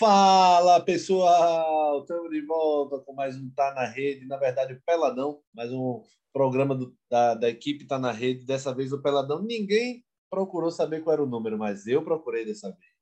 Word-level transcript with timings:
Fala 0.00 0.80
pessoal, 0.82 2.00
estamos 2.00 2.30
de 2.30 2.40
volta 2.40 2.98
com 3.00 3.12
mais 3.12 3.36
um 3.36 3.50
Tá 3.50 3.74
na 3.74 3.84
Rede, 3.84 4.24
na 4.24 4.38
verdade 4.38 4.72
o 4.72 4.80
Peladão, 4.80 5.42
mais 5.52 5.70
um 5.70 6.02
programa 6.32 6.74
do, 6.74 6.96
da, 7.10 7.34
da 7.34 7.50
equipe 7.50 7.86
Tá 7.86 7.98
na 7.98 8.10
Rede. 8.10 8.46
Dessa 8.46 8.74
vez 8.74 8.94
o 8.94 9.02
Peladão, 9.02 9.42
ninguém 9.42 10.02
procurou 10.30 10.70
saber 10.70 11.02
qual 11.02 11.12
era 11.12 11.22
o 11.22 11.28
número, 11.28 11.58
mas 11.58 11.86
eu 11.86 12.02
procurei 12.02 12.46
dessa 12.46 12.70
vez. 12.70 12.92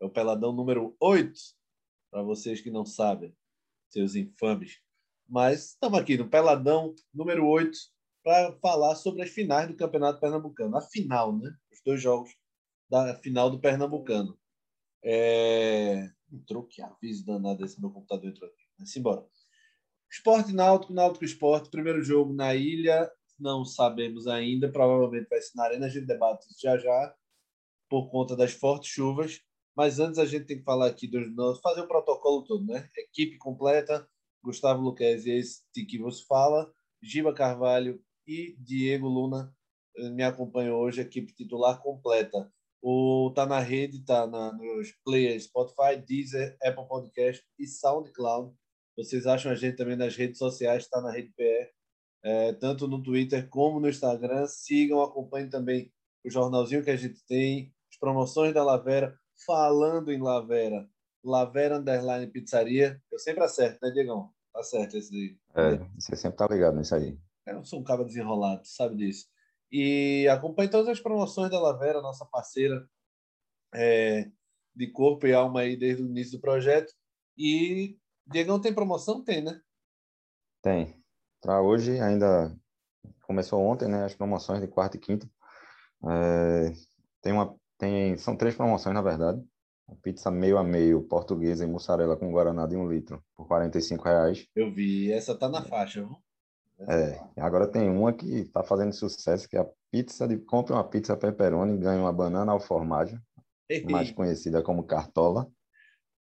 É 0.00 0.04
o 0.04 0.10
Peladão 0.10 0.52
número 0.52 0.96
8, 0.98 1.32
para 2.10 2.24
vocês 2.24 2.60
que 2.60 2.72
não 2.72 2.84
sabem, 2.84 3.32
seus 3.88 4.16
infames. 4.16 4.80
Mas 5.28 5.66
estamos 5.66 5.96
aqui 5.96 6.18
no 6.18 6.28
Peladão 6.28 6.92
número 7.14 7.46
8 7.46 7.78
para 8.24 8.52
falar 8.54 8.96
sobre 8.96 9.22
as 9.22 9.30
finais 9.30 9.68
do 9.68 9.76
Campeonato 9.76 10.18
Pernambucano. 10.18 10.76
A 10.76 10.80
final, 10.80 11.38
né? 11.38 11.54
Os 11.70 11.80
dois 11.86 12.02
jogos 12.02 12.34
da 12.90 13.14
final 13.14 13.48
do 13.48 13.60
Pernambucano. 13.60 14.36
É... 15.04 16.10
Entrou 16.32 16.64
que 16.64 16.80
aviso 16.80 17.26
danado 17.26 17.64
esse 17.64 17.80
meu 17.80 17.90
computador 17.90 18.30
entrou 18.30 18.48
aqui. 18.48 18.64
Mas 18.78 18.96
embora. 18.96 19.26
Esporte 20.10 20.52
Náutico, 20.52 20.92
Náutico 20.92 21.24
Esporte, 21.24 21.70
primeiro 21.70 22.02
jogo 22.02 22.32
na 22.32 22.54
ilha, 22.54 23.10
não 23.38 23.64
sabemos 23.64 24.26
ainda, 24.26 24.70
provavelmente 24.70 25.28
vai 25.28 25.40
ser 25.40 25.56
na 25.56 25.64
Arena, 25.64 25.86
a 25.86 25.88
gente 25.88 26.06
debate 26.06 26.46
já 26.60 26.76
já, 26.78 27.14
por 27.88 28.10
conta 28.10 28.36
das 28.36 28.52
fortes 28.52 28.90
chuvas. 28.90 29.40
Mas 29.74 29.98
antes 29.98 30.18
a 30.18 30.26
gente 30.26 30.44
tem 30.44 30.58
que 30.58 30.64
falar 30.64 30.86
aqui 30.86 31.06
dos 31.06 31.26
fazer 31.60 31.80
o 31.80 31.88
protocolo 31.88 32.44
todo, 32.44 32.64
né? 32.64 32.88
Equipe 32.96 33.38
completa, 33.38 34.06
Gustavo 34.42 34.82
Luquez, 34.82 35.26
esse 35.26 35.62
que 35.86 35.98
você 35.98 36.22
fala, 36.26 36.70
Giba 37.02 37.32
Carvalho 37.32 38.02
e 38.26 38.54
Diego 38.58 39.08
Luna 39.08 39.54
eh, 39.96 40.10
me 40.10 40.22
acompanham 40.22 40.76
hoje, 40.76 41.00
equipe 41.00 41.32
titular 41.32 41.80
completa. 41.80 42.52
O 42.82 43.30
Tá 43.32 43.46
na 43.46 43.60
Rede, 43.60 44.04
tá 44.04 44.26
na, 44.26 44.52
nos 44.52 44.90
players 45.04 45.44
Spotify, 45.44 45.96
Deezer, 46.04 46.56
Apple 46.60 46.88
Podcast 46.88 47.44
e 47.56 47.66
SoundCloud. 47.66 48.52
Vocês 48.96 49.26
acham 49.26 49.52
a 49.52 49.54
gente 49.54 49.76
também 49.76 49.96
nas 49.96 50.16
redes 50.16 50.38
sociais, 50.38 50.82
está 50.82 51.00
na 51.00 51.12
Rede 51.12 51.32
PR, 51.36 51.70
é, 52.24 52.52
tanto 52.54 52.88
no 52.88 53.02
Twitter 53.02 53.48
como 53.48 53.78
no 53.78 53.88
Instagram. 53.88 54.46
Sigam, 54.48 55.00
acompanhem 55.00 55.48
também 55.48 55.92
o 56.24 56.30
jornalzinho 56.30 56.82
que 56.82 56.90
a 56.90 56.96
gente 56.96 57.24
tem, 57.26 57.72
as 57.90 57.98
promoções 57.98 58.52
da 58.52 58.64
Lavera. 58.64 59.16
Falando 59.46 60.12
em 60.12 60.20
Lavera, 60.20 60.88
Lavera 61.24 61.78
Underline 61.78 62.30
Pizzaria. 62.30 63.00
Eu 63.10 63.18
sempre 63.18 63.44
acerto, 63.44 63.78
né, 63.82 63.90
Diegão? 63.90 64.30
Tá 64.52 64.62
certo 64.62 64.96
esse 64.96 65.14
aí. 65.14 65.38
É, 65.54 65.78
você 65.98 66.14
sempre 66.14 66.36
tá 66.36 66.46
ligado 66.46 66.76
nisso 66.76 66.94
aí. 66.94 67.18
Eu 67.46 67.54
não 67.54 67.64
sou 67.64 67.80
um 67.80 67.84
cara 67.84 68.04
desenrolado, 68.04 68.62
sabe 68.64 68.96
disso. 68.96 69.26
E 69.72 70.28
acompanhe 70.28 70.68
todas 70.68 70.88
as 70.88 71.00
promoções 71.00 71.50
da 71.50 71.58
Lavera, 71.58 72.02
nossa 72.02 72.26
parceira 72.26 72.86
é, 73.74 74.30
de 74.76 74.86
corpo 74.88 75.26
e 75.26 75.32
alma 75.32 75.60
aí 75.60 75.76
desde 75.76 76.02
o 76.02 76.06
início 76.06 76.38
do 76.38 76.42
projeto. 76.42 76.92
E 77.38 77.96
Diegão 78.26 78.60
tem 78.60 78.74
promoção? 78.74 79.24
Tem, 79.24 79.42
né? 79.42 79.58
Tem. 80.60 81.02
Para 81.40 81.62
hoje 81.62 81.98
ainda 81.98 82.54
começou 83.22 83.62
ontem, 83.62 83.88
né? 83.88 84.04
As 84.04 84.14
promoções 84.14 84.60
de 84.60 84.68
quarta 84.68 84.98
e 84.98 85.00
quinta. 85.00 85.26
É, 86.04 86.72
tem 87.22 87.32
uma, 87.32 87.56
tem, 87.78 88.16
são 88.18 88.36
três 88.36 88.54
promoções, 88.54 88.94
na 88.94 89.02
verdade. 89.02 89.42
A 89.88 89.94
pizza 89.96 90.30
meio 90.30 90.58
a 90.58 90.64
meio, 90.64 91.02
portuguesa 91.02 91.64
e 91.64 91.68
mussarela 91.68 92.16
com 92.16 92.30
guaraná 92.30 92.66
de 92.66 92.76
um 92.76 92.88
litro, 92.88 93.24
por 93.34 93.46
45 93.46 94.04
reais. 94.04 94.46
Eu 94.54 94.72
vi, 94.72 95.10
essa 95.10 95.36
tá 95.36 95.48
na 95.48 95.62
faixa, 95.62 96.00
viu? 96.00 96.16
É, 96.88 97.20
agora 97.40 97.66
tem 97.66 97.88
uma 97.88 98.12
que 98.12 98.26
está 98.40 98.62
fazendo 98.62 98.92
sucesso, 98.92 99.48
que 99.48 99.56
é 99.56 99.60
a 99.60 99.68
pizza 99.90 100.26
de 100.26 100.36
compra 100.38 100.74
uma 100.74 100.84
pizza 100.84 101.16
pepperoni 101.16 101.74
e 101.74 101.78
ganha 101.78 102.00
uma 102.00 102.12
banana 102.12 102.52
ao 102.52 102.60
formaggio, 102.60 103.20
mais 103.88 104.10
conhecida 104.10 104.62
como 104.62 104.84
cartola. 104.84 105.48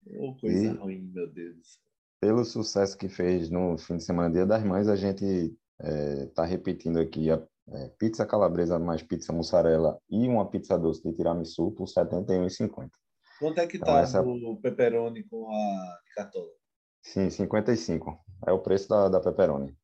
Oh, 0.06 0.34
coisa 0.40 0.64
e, 0.64 0.68
ruim, 0.68 1.10
meu 1.12 1.30
Deus. 1.30 1.80
Pelo 2.20 2.44
sucesso 2.44 2.96
que 2.96 3.08
fez 3.08 3.50
no 3.50 3.76
fim 3.78 3.98
de 3.98 4.04
semana 4.04 4.32
Dia 4.32 4.46
das 4.46 4.64
Mães, 4.64 4.88
a 4.88 4.96
gente 4.96 5.24
está 5.24 5.54
é, 5.80 6.26
tá 6.26 6.44
repetindo 6.44 6.98
aqui 6.98 7.30
a 7.30 7.40
é, 7.68 7.88
pizza 7.98 8.26
calabresa 8.26 8.78
mais 8.78 9.02
pizza 9.02 9.32
mussarela 9.32 10.00
e 10.10 10.26
uma 10.26 10.48
pizza 10.48 10.78
doce 10.78 11.02
de 11.02 11.14
tiramisu 11.14 11.70
por 11.72 11.86
R$ 11.86 11.94
71,50. 11.94 12.90
Quanto 13.38 13.60
é 13.60 13.66
que 13.66 13.76
então, 13.76 13.94
tá 13.94 14.00
essa... 14.00 14.20
o 14.20 14.56
pepperoni 14.60 15.22
com 15.24 15.48
a 15.48 15.98
cartola? 16.16 16.48
Sim, 17.02 17.30
55. 17.30 18.18
É 18.46 18.52
o 18.52 18.58
preço 18.58 18.88
da, 18.88 19.08
da 19.08 19.20
pepperoni 19.20 19.77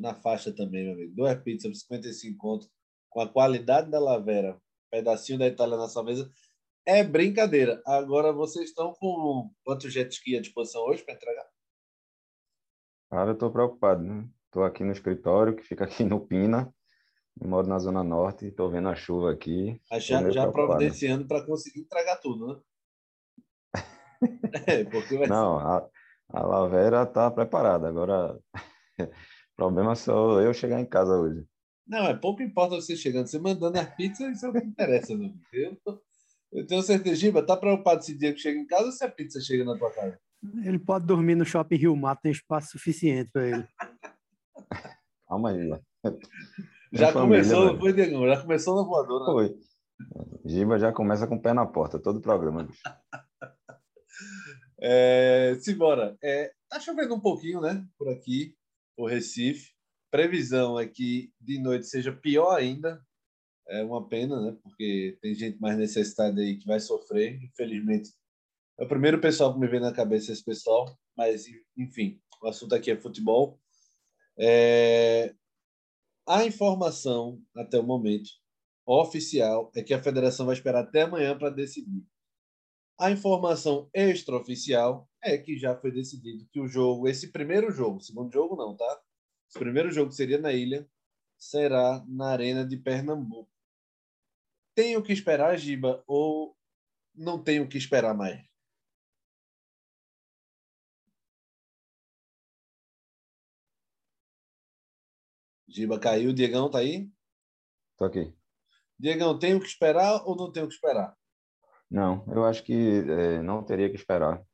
na 0.00 0.14
faixa 0.14 0.52
também, 0.54 0.84
meu 0.84 0.94
amigo. 0.94 1.14
Duas 1.14 1.34
pizzas 1.42 1.70
por 1.70 1.76
55 1.76 2.38
contos, 2.38 2.70
com 3.10 3.20
a 3.20 3.28
qualidade 3.28 3.90
da 3.90 4.00
Lavera, 4.00 4.60
pedacinho 4.90 5.38
da 5.38 5.46
Itália 5.46 5.76
na 5.76 5.88
sua 5.88 6.04
mesa. 6.04 6.30
É 6.86 7.04
brincadeira. 7.04 7.82
Agora 7.86 8.32
vocês 8.32 8.70
estão 8.70 8.94
com 8.94 9.50
quantos 9.62 9.92
jet 9.92 10.10
ski 10.10 10.36
à 10.36 10.40
disposição 10.40 10.82
hoje 10.82 11.02
para 11.04 11.14
entregar? 11.14 11.46
Cara, 13.10 13.30
eu 13.30 13.34
estou 13.34 13.50
preocupado, 13.50 14.02
né? 14.02 14.26
Estou 14.46 14.64
aqui 14.64 14.82
no 14.82 14.92
escritório, 14.92 15.54
que 15.54 15.62
fica 15.62 15.84
aqui 15.84 16.02
no 16.04 16.26
Pina. 16.26 16.72
moro 17.42 17.66
na 17.66 17.78
Zona 17.78 18.02
Norte, 18.02 18.46
estou 18.46 18.70
vendo 18.70 18.88
a 18.88 18.94
chuva 18.94 19.32
aqui. 19.32 19.80
Já, 20.00 20.30
já 20.30 20.50
providenciando 20.50 21.26
para 21.26 21.44
conseguir 21.44 21.80
entregar 21.80 22.16
tudo, 22.16 22.46
né? 22.46 22.60
é, 24.66 24.84
porque 24.84 25.16
vai 25.16 25.28
Não, 25.28 25.58
a, 25.58 25.88
a 26.30 26.42
Lavera 26.42 27.02
está 27.02 27.30
preparada. 27.30 27.88
Agora 27.88 28.38
problema 29.58 29.92
é 29.92 29.96
só 29.96 30.40
eu 30.40 30.54
chegar 30.54 30.80
em 30.80 30.86
casa 30.86 31.18
hoje. 31.18 31.44
Não, 31.86 32.06
é 32.06 32.14
pouco 32.14 32.42
importa 32.42 32.76
você 32.76 32.94
chegando, 32.94 33.26
você 33.26 33.38
mandando 33.38 33.78
a 33.78 33.84
pizza, 33.84 34.30
isso 34.30 34.46
é 34.46 34.48
o 34.48 34.52
que 34.52 34.58
interessa, 34.58 35.16
meu 35.16 35.32
eu, 35.52 35.76
eu 36.52 36.66
tenho 36.66 36.80
certeza, 36.82 37.16
Giba, 37.16 37.44
tá 37.44 37.56
preocupado 37.56 38.04
se 38.04 38.16
dia 38.16 38.32
que 38.32 38.38
chega 38.38 38.58
em 38.58 38.66
casa 38.66 38.86
ou 38.86 38.92
se 38.92 39.04
a 39.04 39.10
pizza 39.10 39.40
chega 39.40 39.64
na 39.64 39.76
tua 39.76 39.90
casa? 39.90 40.18
Ele 40.64 40.78
pode 40.78 41.06
dormir 41.06 41.34
no 41.34 41.44
shopping 41.44 41.76
Rio 41.76 41.96
Mato, 41.96 42.22
tem 42.22 42.30
espaço 42.30 42.70
suficiente 42.70 43.30
para 43.32 43.48
ele. 43.48 43.66
Calma 45.26 45.50
aí, 45.50 45.70
Já 46.92 47.12
começou, 47.12 47.78
foi, 47.78 47.92
Diego? 47.92 48.26
Já 48.26 48.40
começou 48.40 48.76
na 48.76 48.82
voadora. 48.82 49.24
Foi. 49.32 49.58
Giba 50.46 50.78
já 50.78 50.92
começa 50.92 51.26
com 51.26 51.34
o 51.34 51.42
pé 51.42 51.52
na 51.52 51.66
porta, 51.66 51.98
todo 51.98 52.18
o 52.18 52.22
programa. 52.22 52.62
Bicho. 52.62 52.80
É, 54.80 55.56
simbora. 55.60 56.16
É, 56.22 56.52
tá 56.68 56.78
chovendo 56.78 57.12
um 57.12 57.18
pouquinho, 57.18 57.60
né? 57.60 57.84
Por 57.98 58.08
aqui 58.08 58.56
o 58.98 59.06
Recife. 59.06 59.72
Previsão 60.10 60.78
é 60.78 60.86
que 60.86 61.32
de 61.40 61.58
noite 61.60 61.86
seja 61.86 62.12
pior 62.12 62.54
ainda. 62.54 63.00
É 63.68 63.82
uma 63.84 64.06
pena, 64.08 64.40
né? 64.40 64.58
Porque 64.62 65.18
tem 65.22 65.34
gente 65.34 65.60
mais 65.60 65.78
necessitada 65.78 66.40
aí 66.40 66.56
que 66.56 66.66
vai 66.66 66.80
sofrer. 66.80 67.38
Infelizmente, 67.42 68.10
é 68.78 68.84
o 68.84 68.88
primeiro 68.88 69.20
pessoal 69.20 69.52
que 69.52 69.60
me 69.60 69.68
vem 69.68 69.80
na 69.80 69.92
cabeça 69.92 70.32
esse 70.32 70.44
pessoal. 70.44 70.98
Mas, 71.16 71.46
enfim, 71.76 72.20
o 72.42 72.48
assunto 72.48 72.74
aqui 72.74 72.90
é 72.90 72.96
futebol. 72.96 73.60
É... 74.38 75.34
A 76.26 76.44
informação, 76.44 77.42
até 77.56 77.78
o 77.78 77.82
momento, 77.82 78.30
oficial, 78.86 79.70
é 79.74 79.82
que 79.82 79.94
a 79.94 80.02
federação 80.02 80.46
vai 80.46 80.54
esperar 80.54 80.82
até 80.82 81.02
amanhã 81.02 81.36
para 81.36 81.50
decidir. 81.50 82.04
A 82.98 83.10
informação 83.10 83.88
extraoficial 83.94 85.07
é 85.22 85.36
que 85.38 85.56
já 85.58 85.76
foi 85.76 85.90
decidido 85.90 86.46
que 86.50 86.60
o 86.60 86.68
jogo, 86.68 87.08
esse 87.08 87.30
primeiro 87.32 87.70
jogo, 87.70 88.00
segundo 88.00 88.32
jogo 88.32 88.56
não, 88.56 88.76
tá? 88.76 89.02
O 89.54 89.58
primeiro 89.58 89.90
jogo 89.90 90.12
seria 90.12 90.38
na 90.38 90.52
ilha, 90.52 90.88
será 91.36 92.04
na 92.08 92.30
Arena 92.30 92.66
de 92.66 92.76
Pernambuco. 92.76 93.50
Tenho 94.74 95.02
que 95.02 95.12
esperar, 95.12 95.56
Giba, 95.58 96.02
ou 96.06 96.56
não 97.14 97.42
tenho 97.42 97.68
que 97.68 97.78
esperar 97.78 98.14
mais? 98.14 98.46
Giba 105.66 105.98
caiu, 105.98 106.32
Diegão 106.32 106.70
tá 106.70 106.78
aí? 106.78 107.10
Tô 107.96 108.04
aqui. 108.04 108.32
Diegão, 108.98 109.38
tenho 109.38 109.60
que 109.60 109.66
esperar 109.66 110.22
ou 110.26 110.36
não 110.36 110.50
tenho 110.50 110.66
que 110.66 110.74
esperar? 110.74 111.16
Não, 111.90 112.24
eu 112.28 112.44
acho 112.44 112.62
que 112.64 112.72
é, 112.72 113.42
não 113.42 113.62
teria 113.64 113.88
que 113.88 113.96
esperar. 113.96 114.44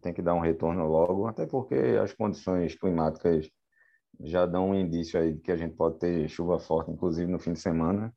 Tem 0.00 0.12
que 0.12 0.22
dar 0.22 0.34
um 0.34 0.40
retorno 0.40 0.86
logo, 0.86 1.26
até 1.26 1.46
porque 1.46 1.74
as 2.00 2.12
condições 2.12 2.74
climáticas 2.74 3.50
já 4.20 4.46
dão 4.46 4.70
um 4.70 4.74
indício 4.74 5.20
aí 5.20 5.34
de 5.34 5.40
que 5.40 5.52
a 5.52 5.56
gente 5.56 5.74
pode 5.74 5.98
ter 5.98 6.28
chuva 6.28 6.58
forte, 6.58 6.90
inclusive 6.90 7.30
no 7.30 7.38
fim 7.38 7.52
de 7.52 7.60
semana. 7.60 8.14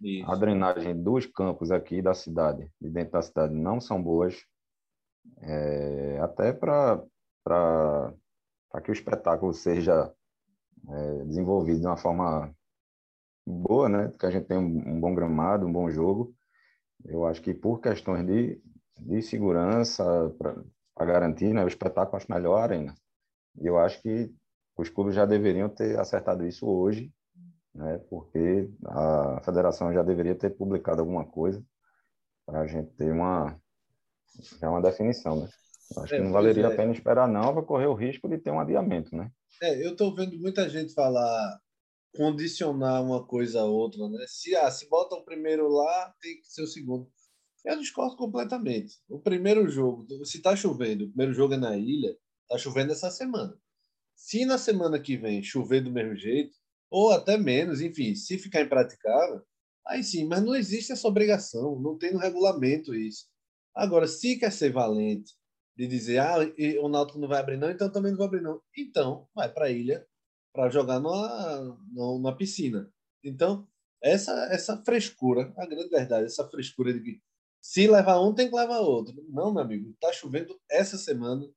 Isso. 0.00 0.30
A 0.30 0.34
drenagem 0.34 1.00
dos 1.00 1.26
campos 1.26 1.70
aqui 1.70 2.02
da 2.02 2.14
cidade, 2.14 2.68
de 2.80 2.90
dentro 2.90 3.12
da 3.12 3.22
cidade, 3.22 3.54
não 3.54 3.80
são 3.80 4.02
boas, 4.02 4.44
é, 5.40 6.18
até 6.20 6.52
para 6.52 7.02
que 8.82 8.90
o 8.90 8.92
espetáculo 8.92 9.52
seja 9.52 10.12
é, 10.88 11.24
desenvolvido 11.24 11.80
de 11.80 11.86
uma 11.86 11.96
forma 11.96 12.52
boa, 13.46 13.88
né? 13.88 14.12
Que 14.18 14.26
a 14.26 14.30
gente 14.30 14.46
tenha 14.46 14.60
um, 14.60 14.64
um 14.64 15.00
bom 15.00 15.14
gramado, 15.14 15.66
um 15.66 15.72
bom 15.72 15.88
jogo. 15.90 16.34
Eu 17.04 17.26
acho 17.26 17.42
que 17.42 17.54
por 17.54 17.80
questões 17.80 18.26
de, 18.26 18.60
de 18.98 19.22
segurança, 19.22 20.04
para 20.94 21.06
garantir 21.06 21.52
né, 21.52 21.64
o 21.64 21.68
espetáculo, 21.68 22.16
acho 22.16 22.30
melhor 22.30 22.58
a 22.58 22.62
arena. 22.62 22.94
E 23.60 23.66
eu 23.66 23.78
acho 23.78 24.00
que 24.02 24.32
os 24.76 24.88
clubes 24.88 25.14
já 25.14 25.26
deveriam 25.26 25.68
ter 25.68 25.98
acertado 25.98 26.46
isso 26.46 26.66
hoje, 26.66 27.12
né, 27.74 27.98
porque 28.10 28.70
a 28.86 29.40
federação 29.44 29.92
já 29.92 30.02
deveria 30.02 30.34
ter 30.34 30.50
publicado 30.50 31.00
alguma 31.00 31.24
coisa 31.24 31.62
para 32.46 32.60
a 32.60 32.66
gente 32.66 32.90
ter 32.94 33.12
uma, 33.12 33.58
já 34.60 34.70
uma 34.70 34.82
definição. 34.82 35.40
Né? 35.40 35.48
Acho 35.98 36.14
é, 36.14 36.18
que 36.18 36.24
não 36.24 36.32
valeria 36.32 36.64
é. 36.64 36.72
a 36.72 36.76
pena 36.76 36.92
esperar, 36.92 37.28
não, 37.28 37.54
vai 37.54 37.64
correr 37.64 37.86
o 37.86 37.94
risco 37.94 38.28
de 38.28 38.38
ter 38.38 38.50
um 38.50 38.60
adiamento, 38.60 39.14
né? 39.14 39.30
É, 39.62 39.84
eu 39.84 39.92
estou 39.92 40.14
vendo 40.14 40.38
muita 40.38 40.68
gente 40.68 40.94
falar 40.94 41.60
condicionar 42.14 43.02
uma 43.02 43.24
coisa 43.24 43.60
a 43.60 43.64
outra, 43.64 44.08
né? 44.08 44.24
Se, 44.26 44.54
ah, 44.56 44.70
se 44.70 44.88
bota 44.88 45.14
o 45.14 45.24
primeiro 45.24 45.68
lá, 45.68 46.14
tem 46.20 46.40
que 46.40 46.46
ser 46.46 46.62
o 46.62 46.66
segundo. 46.66 47.08
Eu 47.64 47.78
discordo 47.78 48.16
completamente. 48.16 48.98
O 49.08 49.20
primeiro 49.20 49.68
jogo, 49.68 50.06
se 50.24 50.38
está 50.38 50.56
chovendo, 50.56 51.04
o 51.04 51.08
primeiro 51.08 51.32
jogo 51.32 51.54
é 51.54 51.56
na 51.56 51.76
ilha, 51.76 52.16
está 52.42 52.58
chovendo 52.58 52.92
essa 52.92 53.10
semana. 53.10 53.56
Se 54.16 54.44
na 54.44 54.58
semana 54.58 55.00
que 55.00 55.16
vem 55.16 55.42
chover 55.42 55.82
do 55.82 55.90
mesmo 55.90 56.16
jeito, 56.16 56.56
ou 56.90 57.10
até 57.10 57.36
menos, 57.38 57.80
enfim, 57.80 58.14
se 58.14 58.36
ficar 58.36 58.62
impraticável, 58.62 59.42
aí 59.86 60.02
sim, 60.02 60.26
mas 60.26 60.42
não 60.42 60.54
existe 60.54 60.92
essa 60.92 61.08
obrigação, 61.08 61.80
não 61.80 61.96
tem 61.96 62.12
no 62.12 62.18
regulamento 62.18 62.94
isso. 62.94 63.26
Agora, 63.74 64.06
se 64.06 64.36
quer 64.36 64.52
ser 64.52 64.72
valente 64.72 65.32
de 65.76 65.86
dizer, 65.86 66.18
ah, 66.18 66.36
o 66.82 66.88
Náutico 66.88 67.18
não 67.18 67.28
vai 67.28 67.40
abrir 67.40 67.56
não, 67.56 67.70
então 67.70 67.90
também 67.90 68.12
não 68.12 68.18
vai 68.18 68.26
abrir 68.26 68.42
não. 68.42 68.60
Então, 68.76 69.26
vai 69.34 69.50
para 69.50 69.66
a 69.66 69.70
ilha 69.70 70.06
para 70.52 70.68
jogar 70.68 71.00
numa, 71.00 71.78
numa 71.90 72.36
piscina. 72.36 72.92
Então, 73.24 73.66
essa, 74.02 74.32
essa 74.52 74.76
frescura, 74.84 75.52
a 75.56 75.64
grande 75.64 75.88
verdade, 75.88 76.26
essa 76.26 76.46
frescura 76.48 76.92
de 76.92 77.00
que 77.00 77.22
se 77.62 77.86
levar 77.86 78.20
um, 78.20 78.34
tem 78.34 78.50
que 78.50 78.56
levar 78.56 78.80
outro. 78.80 79.14
Não, 79.28 79.52
meu 79.52 79.62
amigo, 79.62 79.90
está 79.92 80.12
chovendo 80.12 80.60
essa 80.68 80.98
semana 80.98 81.48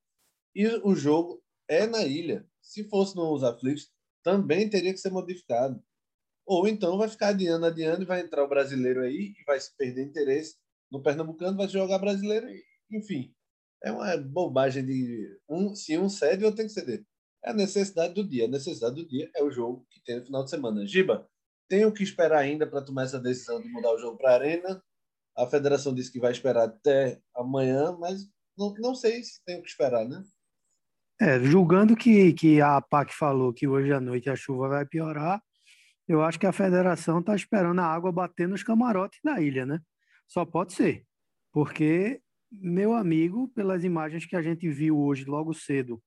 e 0.54 0.66
o 0.84 0.94
jogo 0.94 1.42
é 1.68 1.86
na 1.86 2.04
ilha. 2.04 2.48
Se 2.62 2.84
fosse 2.88 3.16
nos 3.16 3.42
aflitos, 3.42 3.90
também 4.22 4.70
teria 4.70 4.92
que 4.92 5.00
ser 5.00 5.10
modificado. 5.10 5.82
Ou 6.46 6.68
então 6.68 6.96
vai 6.96 7.08
ficar 7.08 7.28
adiando, 7.28 7.66
adiando 7.66 8.02
e 8.02 8.06
vai 8.06 8.20
entrar 8.20 8.44
o 8.44 8.48
brasileiro 8.48 9.00
aí 9.02 9.34
e 9.36 9.44
vai 9.44 9.58
se 9.58 9.76
perder 9.76 10.04
interesse 10.04 10.56
no 10.90 11.02
Pernambucano, 11.02 11.56
vai 11.56 11.68
jogar 11.68 11.98
brasileiro, 11.98 12.46
enfim. 12.90 13.34
É 13.82 13.90
uma 13.90 14.16
bobagem 14.16 14.86
de 14.86 15.38
um, 15.48 15.74
se 15.74 15.98
um 15.98 16.08
cede, 16.08 16.44
outro 16.44 16.58
tem 16.58 16.66
que 16.66 16.72
ceder. 16.72 17.04
É 17.44 17.50
a 17.50 17.54
necessidade 17.54 18.14
do 18.14 18.26
dia. 18.26 18.44
A 18.44 18.48
necessidade 18.48 18.94
do 18.94 19.06
dia 19.06 19.28
é 19.34 19.42
o 19.42 19.50
jogo 19.50 19.84
que 19.90 20.00
tem 20.02 20.20
no 20.20 20.24
final 20.24 20.44
de 20.44 20.50
semana. 20.50 20.86
Giba, 20.86 21.28
tenho 21.68 21.92
que 21.92 22.02
esperar 22.02 22.38
ainda 22.38 22.66
para 22.66 22.82
tomar 22.82 23.04
essa 23.04 23.18
decisão 23.18 23.60
de 23.60 23.68
mudar 23.68 23.92
o 23.92 23.98
jogo 23.98 24.16
para 24.16 24.34
Arena. 24.34 24.82
A 25.36 25.46
federação 25.46 25.94
disse 25.94 26.10
que 26.10 26.20
vai 26.20 26.32
esperar 26.32 26.64
até 26.64 27.20
amanhã, 27.34 27.96
mas 27.98 28.28
não, 28.56 28.72
não 28.78 28.94
sei 28.94 29.22
se 29.22 29.44
tenho 29.44 29.62
que 29.62 29.68
esperar, 29.68 30.06
né? 30.06 30.22
É, 31.20 31.40
julgando 31.40 31.96
que, 31.96 32.32
que 32.32 32.60
a 32.60 32.80
PAC 32.80 33.12
falou 33.14 33.52
que 33.52 33.66
hoje 33.66 33.92
à 33.92 34.00
noite 34.00 34.28
a 34.28 34.36
chuva 34.36 34.68
vai 34.68 34.86
piorar, 34.86 35.42
eu 36.06 36.22
acho 36.22 36.38
que 36.38 36.46
a 36.46 36.52
federação 36.52 37.20
está 37.20 37.34
esperando 37.34 37.80
a 37.80 37.86
água 37.86 38.12
bater 38.12 38.46
nos 38.46 38.62
camarotes 38.62 39.18
da 39.24 39.40
ilha, 39.40 39.66
né? 39.66 39.80
Só 40.28 40.44
pode 40.44 40.72
ser. 40.72 41.04
Porque, 41.52 42.20
meu 42.50 42.94
amigo, 42.94 43.48
pelas 43.48 43.82
imagens 43.82 44.26
que 44.26 44.36
a 44.36 44.42
gente 44.42 44.68
viu 44.68 44.98
hoje 44.98 45.24
logo 45.24 45.52
cedo 45.52 46.02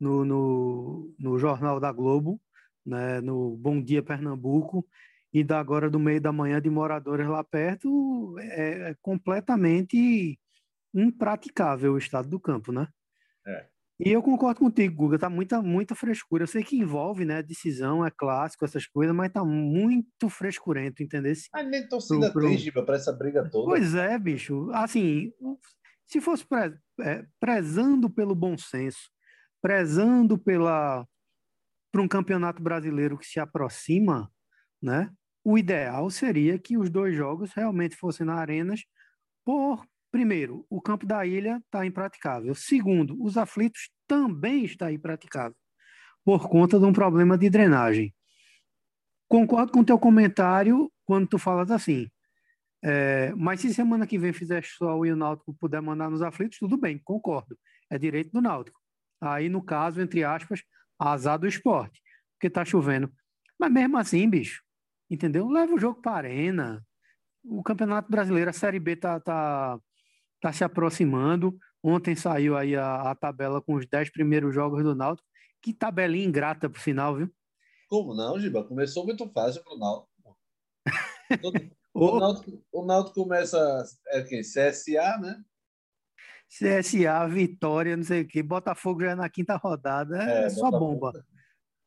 no, 0.00 0.24
no, 0.24 1.14
no 1.18 1.38
Jornal 1.38 1.80
da 1.80 1.92
Globo, 1.92 2.40
né, 2.86 3.20
no 3.20 3.56
Bom 3.56 3.82
Dia 3.82 4.02
Pernambuco, 4.02 4.86
e 5.34 5.42
da 5.42 5.58
agora 5.58 5.90
do 5.90 5.98
meio 5.98 6.20
da 6.20 6.30
manhã 6.30 6.62
de 6.62 6.70
moradores 6.70 7.26
lá 7.26 7.42
perto, 7.42 8.38
é, 8.38 8.90
é 8.90 8.96
completamente 9.02 10.38
impraticável 10.94 11.94
o 11.94 11.98
estado 11.98 12.28
do 12.28 12.38
campo, 12.38 12.70
né? 12.70 12.86
É. 13.44 13.66
E 13.98 14.12
eu 14.12 14.22
concordo 14.22 14.60
contigo, 14.60 14.94
Guga, 14.94 15.18
tá 15.18 15.28
muita, 15.28 15.60
muita 15.60 15.94
frescura. 15.96 16.44
Eu 16.44 16.46
sei 16.46 16.62
que 16.62 16.76
envolve, 16.76 17.24
né, 17.24 17.42
decisão, 17.42 18.06
é 18.06 18.10
clássico, 18.10 18.64
essas 18.64 18.86
coisas, 18.86 19.14
mas 19.14 19.32
tá 19.32 19.44
muito 19.44 20.28
frescurento, 20.28 21.02
entendeu? 21.02 21.32
Mas 21.52 21.68
nem 21.68 21.88
torcida 21.88 22.32
pro, 22.32 22.48
pro... 22.72 22.86
para 22.86 22.96
essa 22.96 23.12
briga 23.12 23.48
toda. 23.50 23.66
Pois 23.66 23.94
é, 23.94 24.16
bicho. 24.16 24.70
Assim, 24.72 25.32
se 26.06 26.20
fosse 26.20 26.46
pre... 26.46 26.76
é, 27.00 27.24
prezando 27.40 28.08
pelo 28.08 28.36
bom 28.36 28.56
senso, 28.56 29.10
prezando 29.60 30.38
pela 30.38 31.04
para 31.90 32.02
um 32.02 32.08
campeonato 32.08 32.60
brasileiro 32.60 33.16
que 33.16 33.26
se 33.26 33.38
aproxima, 33.38 34.28
né? 34.82 35.08
O 35.44 35.58
ideal 35.58 36.08
seria 36.10 36.58
que 36.58 36.78
os 36.78 36.88
dois 36.88 37.14
jogos 37.14 37.52
realmente 37.52 37.94
fossem 37.94 38.26
na 38.26 38.34
arenas 38.34 38.82
por 39.44 39.86
primeiro, 40.14 40.64
o 40.70 40.80
campo 40.80 41.04
da 41.04 41.26
ilha 41.26 41.60
está 41.64 41.84
impraticável. 41.84 42.54
Segundo, 42.54 43.20
os 43.20 43.36
aflitos 43.36 43.90
também 44.06 44.64
está 44.64 44.92
impraticável 44.92 45.56
por 46.24 46.48
conta 46.48 46.78
de 46.78 46.84
um 46.84 46.92
problema 46.92 47.36
de 47.36 47.50
drenagem. 47.50 48.14
Concordo 49.28 49.72
com 49.72 49.80
o 49.80 49.84
teu 49.84 49.98
comentário 49.98 50.88
quando 51.04 51.26
tu 51.26 51.36
falas 51.36 51.68
assim. 51.68 52.08
É, 52.80 53.34
mas 53.34 53.60
se 53.60 53.74
semana 53.74 54.06
que 54.06 54.16
vem 54.16 54.32
fizer 54.32 54.64
sol 54.64 55.04
e 55.04 55.10
o 55.10 55.16
Náutico 55.16 55.52
puder 55.54 55.82
mandar 55.82 56.08
nos 56.08 56.22
aflitos, 56.22 56.58
tudo 56.58 56.76
bem, 56.76 56.96
concordo. 56.96 57.58
É 57.90 57.98
direito 57.98 58.30
do 58.30 58.40
Náutico. 58.40 58.80
Aí, 59.20 59.48
no 59.48 59.64
caso, 59.64 60.00
entre 60.00 60.22
aspas, 60.22 60.62
azar 60.96 61.40
do 61.40 61.48
esporte, 61.48 62.00
porque 62.34 62.48
tá 62.48 62.64
chovendo. 62.64 63.12
Mas 63.58 63.72
mesmo 63.72 63.98
assim, 63.98 64.30
bicho, 64.30 64.62
entendeu? 65.10 65.48
Leva 65.48 65.74
o 65.74 65.78
jogo 65.78 66.00
para 66.00 66.16
arena. 66.16 66.84
O 67.44 67.62
Campeonato 67.62 68.10
Brasileiro, 68.10 68.50
a 68.50 68.52
Série 68.54 68.80
B 68.80 68.96
tá, 68.96 69.20
tá, 69.20 69.78
tá 70.40 70.52
se 70.52 70.64
aproximando. 70.64 71.56
Ontem 71.82 72.16
saiu 72.16 72.56
aí 72.56 72.74
a, 72.74 73.10
a 73.10 73.14
tabela 73.14 73.60
com 73.60 73.74
os 73.74 73.86
10 73.86 74.10
primeiros 74.10 74.54
jogos 74.54 74.82
do 74.82 74.94
Náutico. 74.94 75.28
Que 75.60 75.72
tabelinha 75.72 76.26
ingrata, 76.26 76.68
por 76.68 76.80
sinal, 76.80 77.16
viu? 77.16 77.30
Como 77.88 78.14
não, 78.14 78.38
Giba? 78.40 78.64
Começou 78.64 79.04
muito 79.04 79.30
fácil 79.32 79.62
pro 79.62 79.78
Náutico. 79.78 80.38
o, 81.94 82.18
Náutico, 82.18 82.64
o 82.72 82.86
Náutico 82.86 83.22
começa, 83.22 83.84
é 84.08 84.22
quem? 84.22 84.40
CSA, 84.40 85.18
né? 85.18 85.44
CSA, 86.48 87.26
Vitória, 87.28 87.96
não 87.96 88.04
sei 88.04 88.22
o 88.22 88.28
quê. 88.28 88.42
Botafogo 88.42 89.02
já 89.02 89.10
é 89.10 89.14
na 89.14 89.28
quinta 89.28 89.56
rodada. 89.56 90.22
É, 90.22 90.44
é 90.44 90.50
só 90.50 90.70
bomba. 90.70 91.12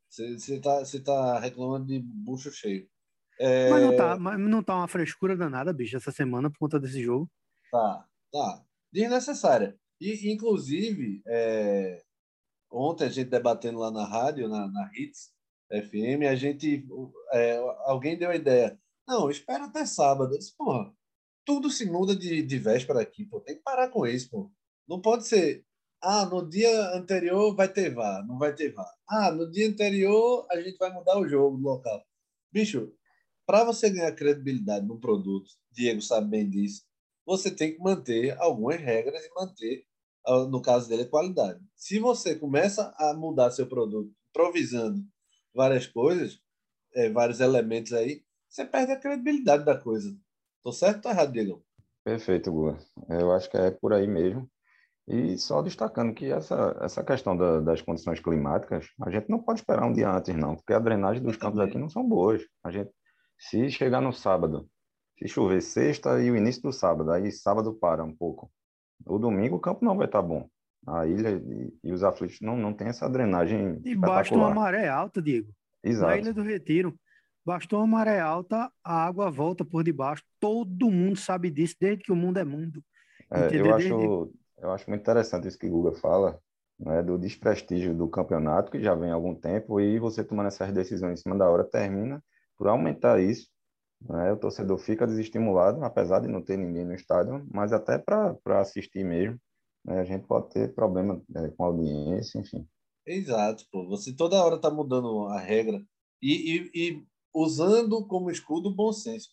Você 0.10 0.56
está 0.56 0.84
tá 1.04 1.40
reclamando 1.40 1.86
de 1.86 2.00
bucho 2.00 2.52
cheio. 2.52 2.88
É... 3.39 3.69
Mas, 3.69 3.84
não 3.84 3.95
tá, 3.95 4.18
mas 4.18 4.39
não 4.39 4.63
tá 4.63 4.75
uma 4.75 4.88
frescura 4.88 5.36
danada, 5.36 5.74
bicho, 5.74 5.98
essa 5.98 6.12
semana 6.12 6.50
por 6.50 6.60
conta 6.60 6.80
desse 6.80 7.01
jogo. 7.04 7.30
Tá, 7.72 8.06
tá. 8.31 8.66
Desnecessária. 8.92 9.78
E, 10.00 10.31
inclusive, 10.31 11.22
é... 11.28 12.04
ontem 12.72 13.06
a 13.06 13.10
gente 13.10 13.30
debatendo 13.30 13.80
lá 13.80 13.92
na 13.92 14.06
rádio, 14.06 14.48
na, 14.48 14.68
na 14.68 14.89
Hits 14.94 15.31
FM, 15.72 16.24
a 16.30 16.36
gente. 16.36 16.85
É, 17.33 17.57
alguém 17.85 18.18
deu 18.18 18.30
a 18.30 18.35
ideia. 18.35 18.80
Não, 19.07 19.30
espera 19.30 19.66
até 19.66 19.85
sábado. 19.85 20.33
Eu 20.33 20.38
disse, 20.38 20.56
porra, 20.56 20.94
tudo 21.45 21.69
se 21.69 21.85
muda 21.85 22.16
de, 22.16 22.42
de 22.42 22.59
véspera 22.59 23.02
aqui, 23.02 23.26
pô. 23.26 23.40
Tem 23.42 23.56
que 23.56 23.64
parar 23.64 23.90
com 23.90 24.06
isso, 24.06 24.30
pô. 24.30 24.52
Não 24.88 25.02
pode 25.02 25.28
ser. 25.28 25.66
Ah, 26.02 26.26
no 26.26 26.47
dia 26.47 26.94
anterior 26.94 27.56
vai 27.56 27.68
ter 27.68 27.94
VAR, 27.94 28.26
não 28.28 28.38
vai 28.38 28.54
ter 28.54 28.71
VAR. 28.71 28.94
Ah, 29.09 29.31
no 29.31 29.50
dia 29.50 29.68
anterior 29.68 30.45
a 30.52 30.62
gente 30.62 30.78
vai 30.78 30.94
mudar 30.94 31.18
o 31.19 31.28
jogo 31.28 31.57
no 31.57 31.64
local. 31.64 32.06
Bicho, 32.52 32.94
para 33.47 33.63
você 33.63 33.89
ganhar 33.89 34.11
credibilidade 34.11 34.85
no 34.85 34.99
produto, 34.99 35.49
Diego 35.71 36.01
sabe 36.01 36.30
bem 36.30 36.49
disso, 36.49 36.83
você 37.25 37.49
tem 37.49 37.73
que 37.73 37.81
manter 37.81 38.37
algumas 38.39 38.80
regras 38.80 39.23
e 39.23 39.33
manter, 39.33 39.85
ah, 40.25 40.45
no 40.45 40.61
caso 40.61 40.89
dele, 40.89 41.04
a 41.04 41.09
qualidade. 41.09 41.59
Se 41.73 41.97
você 41.97 42.35
começa 42.35 42.94
a 42.97 43.13
mudar 43.13 43.51
seu 43.51 43.66
produto, 43.66 44.13
improvisando 44.30 45.01
várias 45.56 45.87
coisas, 45.87 46.39
é, 46.94 47.09
vários 47.09 47.39
elementos 47.39 47.94
aí, 47.94 48.21
você 48.49 48.66
perde 48.66 48.92
a 48.92 48.99
credibilidade 48.99 49.63
da 49.63 49.77
coisa. 49.77 50.13
Tô 50.61 50.73
certo 50.73 51.06
ou 51.06 51.11
errado, 51.11 51.31
Diego? 51.31 51.63
Perfeito, 52.04 52.51
Gua. 52.51 52.77
Eu 53.09 53.31
acho 53.31 53.49
que 53.49 53.57
é 53.57 53.71
por 53.71 53.94
aí 53.94 54.07
mesmo. 54.07 54.49
E 55.07 55.37
só 55.37 55.61
destacando 55.61 56.13
que 56.13 56.25
essa, 56.25 56.77
essa 56.81 57.01
questão 57.01 57.35
da, 57.35 57.61
das 57.61 57.81
condições 57.81 58.19
climáticas, 58.19 58.89
a 59.01 59.09
gente 59.09 59.30
não 59.30 59.42
pode 59.42 59.61
esperar 59.61 59.85
um 59.85 59.94
dia 59.94 60.11
antes, 60.11 60.35
não, 60.35 60.56
porque 60.56 60.73
a 60.73 60.80
drenagem 60.80 61.23
dos 61.23 61.37
campos 61.37 61.61
aqui 61.61 61.77
não 61.77 61.87
são 61.87 62.06
boas. 62.07 62.42
A 62.61 62.71
gente, 62.71 62.92
se 63.38 63.70
chegar 63.70 64.02
no 64.02 64.12
sábado, 64.12 64.70
se 65.18 65.28
chover 65.28 65.62
sexta 65.62 66.22
e 66.22 66.32
o 66.32 66.36
início 66.36 66.62
do 66.62 66.72
sábado, 66.72 67.12
aí 67.12 67.32
sábado 67.32 67.74
para 67.74 68.04
um 68.04 68.16
pouco. 68.16 68.52
O 69.06 69.20
domingo 69.20 69.58
o 69.58 69.60
campo 69.60 69.86
não 69.86 69.96
vai 69.96 70.06
estar 70.06 70.22
tá 70.22 70.28
bom. 70.28 70.50
A 70.86 71.06
ilha 71.06 71.42
e, 71.84 71.92
os 71.92 72.04
aflitos 72.04 72.40
não, 72.42 72.56
não 72.56 72.74
tem 72.74 72.88
essa 72.88 73.10
drenagem. 73.10 73.82
E 73.84 73.96
basta 73.96 74.34
uma 74.34 74.54
maré 74.54 74.88
alta, 74.88 75.22
Diego. 75.22 75.52
Exato. 75.84 76.12
Na 76.12 76.18
Ilha 76.18 76.34
do 76.34 76.44
Retiro, 76.44 76.98
Bastou 77.48 77.80
uma 77.80 77.88
maré 77.88 78.20
alta, 78.20 78.70
a 78.84 79.06
água 79.06 79.32
volta 79.32 79.64
por 79.64 79.82
debaixo. 79.82 80.22
Todo 80.38 80.92
mundo 80.92 81.16
sabe 81.16 81.50
disso, 81.50 81.78
desde 81.80 82.04
que 82.04 82.12
o 82.12 82.16
mundo 82.16 82.40
é 82.40 82.44
mundo. 82.44 82.84
É, 83.32 83.56
eu, 83.56 83.74
acho, 83.74 84.34
eu 84.58 84.72
acho 84.74 84.90
muito 84.90 85.00
interessante 85.00 85.48
isso 85.48 85.58
que 85.58 85.66
o 85.66 85.70
Guga 85.70 85.94
fala, 85.94 86.38
né, 86.78 87.02
do 87.02 87.18
desprestígio 87.18 87.96
do 87.96 88.10
campeonato, 88.10 88.70
que 88.70 88.82
já 88.82 88.94
vem 88.94 89.12
há 89.12 89.14
algum 89.14 89.34
tempo, 89.34 89.80
e 89.80 89.98
você 89.98 90.26
tomando 90.26 90.48
essas 90.48 90.74
decisões 90.74 91.22
em 91.22 91.24
cima 91.24 91.38
da 91.38 91.50
hora 91.50 91.64
termina 91.64 92.22
por 92.57 92.68
aumentar 92.68 93.21
isso. 93.21 93.47
Né, 94.02 94.31
o 94.31 94.37
torcedor 94.37 94.78
fica 94.78 95.07
desestimulado, 95.07 95.83
apesar 95.83 96.19
de 96.19 96.28
não 96.28 96.42
ter 96.42 96.57
ninguém 96.57 96.85
no 96.85 96.94
estádio, 96.94 97.45
mas 97.52 97.73
até 97.73 97.97
para 97.97 98.37
assistir 98.59 99.04
mesmo. 99.04 99.40
Né, 99.83 99.99
a 99.99 100.04
gente 100.04 100.28
pode 100.28 100.49
ter 100.49 100.73
problema 100.73 101.21
é, 101.35 101.49
com 101.49 101.64
audiência, 101.64 102.40
enfim. 102.40 102.68
Exato, 103.06 103.66
pô. 103.71 103.87
Você 103.87 104.14
toda 104.14 104.44
hora 104.44 104.57
está 104.57 104.69
mudando 104.69 105.28
a 105.28 105.40
regra. 105.40 105.81
E, 106.21 106.56
e, 106.56 106.71
e 106.73 107.06
usando 107.33 108.06
como 108.06 108.30
escudo 108.30 108.69
o 108.69 108.76
bom 108.76 108.92
senso. 108.92 109.30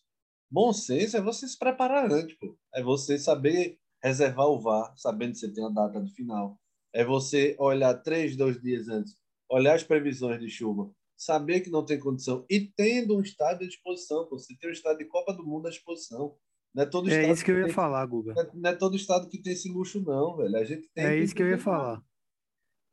Bom 0.51 0.73
senso 0.73 1.17
é 1.17 1.21
você 1.21 1.49
se 1.49 1.59
preparar 1.59 2.11
antes, 2.11 2.37
pô. 2.39 2.57
É 2.75 2.83
você 2.83 3.19
saber 3.19 3.79
reservar 4.03 4.47
o 4.47 4.61
VAR, 4.61 4.93
sabendo 4.97 5.33
que 5.33 5.39
você 5.39 5.53
tem 5.53 5.65
a 5.65 5.71
data 5.71 6.01
de 6.01 6.13
final. 6.13 6.59
É 6.93 7.05
você 7.05 7.57
olhar 7.59 7.95
três, 7.95 8.37
dois 8.37 8.61
dias 8.61 8.89
antes, 8.89 9.17
olhar 9.51 9.75
as 9.75 9.83
previsões 9.83 10.39
de 10.39 10.49
chuva, 10.49 10.91
saber 11.17 11.61
que 11.61 11.71
não 11.71 11.85
tem 11.85 11.99
condição 11.99 12.45
e 12.51 12.61
tendo 12.61 13.17
um 13.17 13.21
estádio 13.21 13.67
à 13.67 13.69
disposição. 13.69 14.29
Você 14.31 14.57
tem 14.57 14.71
um 14.71 14.73
estádio 14.73 14.99
de 14.99 15.07
Copa 15.07 15.33
do 15.33 15.45
Mundo 15.45 15.67
à 15.67 15.71
disposição. 15.71 16.37
Não 16.75 16.83
é, 16.83 16.87
todo 16.87 17.09
é 17.09 17.31
isso 17.31 17.45
que 17.45 17.53
eu 17.53 17.59
ia 17.59 17.65
tem, 17.67 17.73
falar, 17.73 18.05
Guga. 18.07 18.35
Não 18.53 18.71
é 18.71 18.75
todo 18.75 18.97
estado 18.97 19.29
que 19.29 19.41
tem 19.41 19.53
esse 19.53 19.69
luxo, 19.69 20.03
não, 20.03 20.37
velho. 20.37 20.57
A 20.57 20.65
gente 20.65 20.89
tem 20.93 21.05
é 21.05 21.17
isso 21.17 21.35
que 21.35 21.43
eu 21.43 21.49
ia 21.49 21.59
falar. 21.59 22.03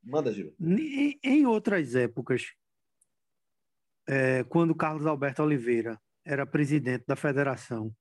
Manda, 0.03 0.31
Gil. 0.31 0.53
Em, 0.59 1.19
em 1.23 1.45
outras 1.45 1.95
épocas, 1.95 2.53
é, 4.07 4.43
quando 4.43 4.75
Carlos 4.75 5.05
Alberto 5.05 5.41
Oliveira 5.41 5.99
era 6.23 6.45
presidente 6.45 7.05
da 7.07 7.15
federação 7.15 7.91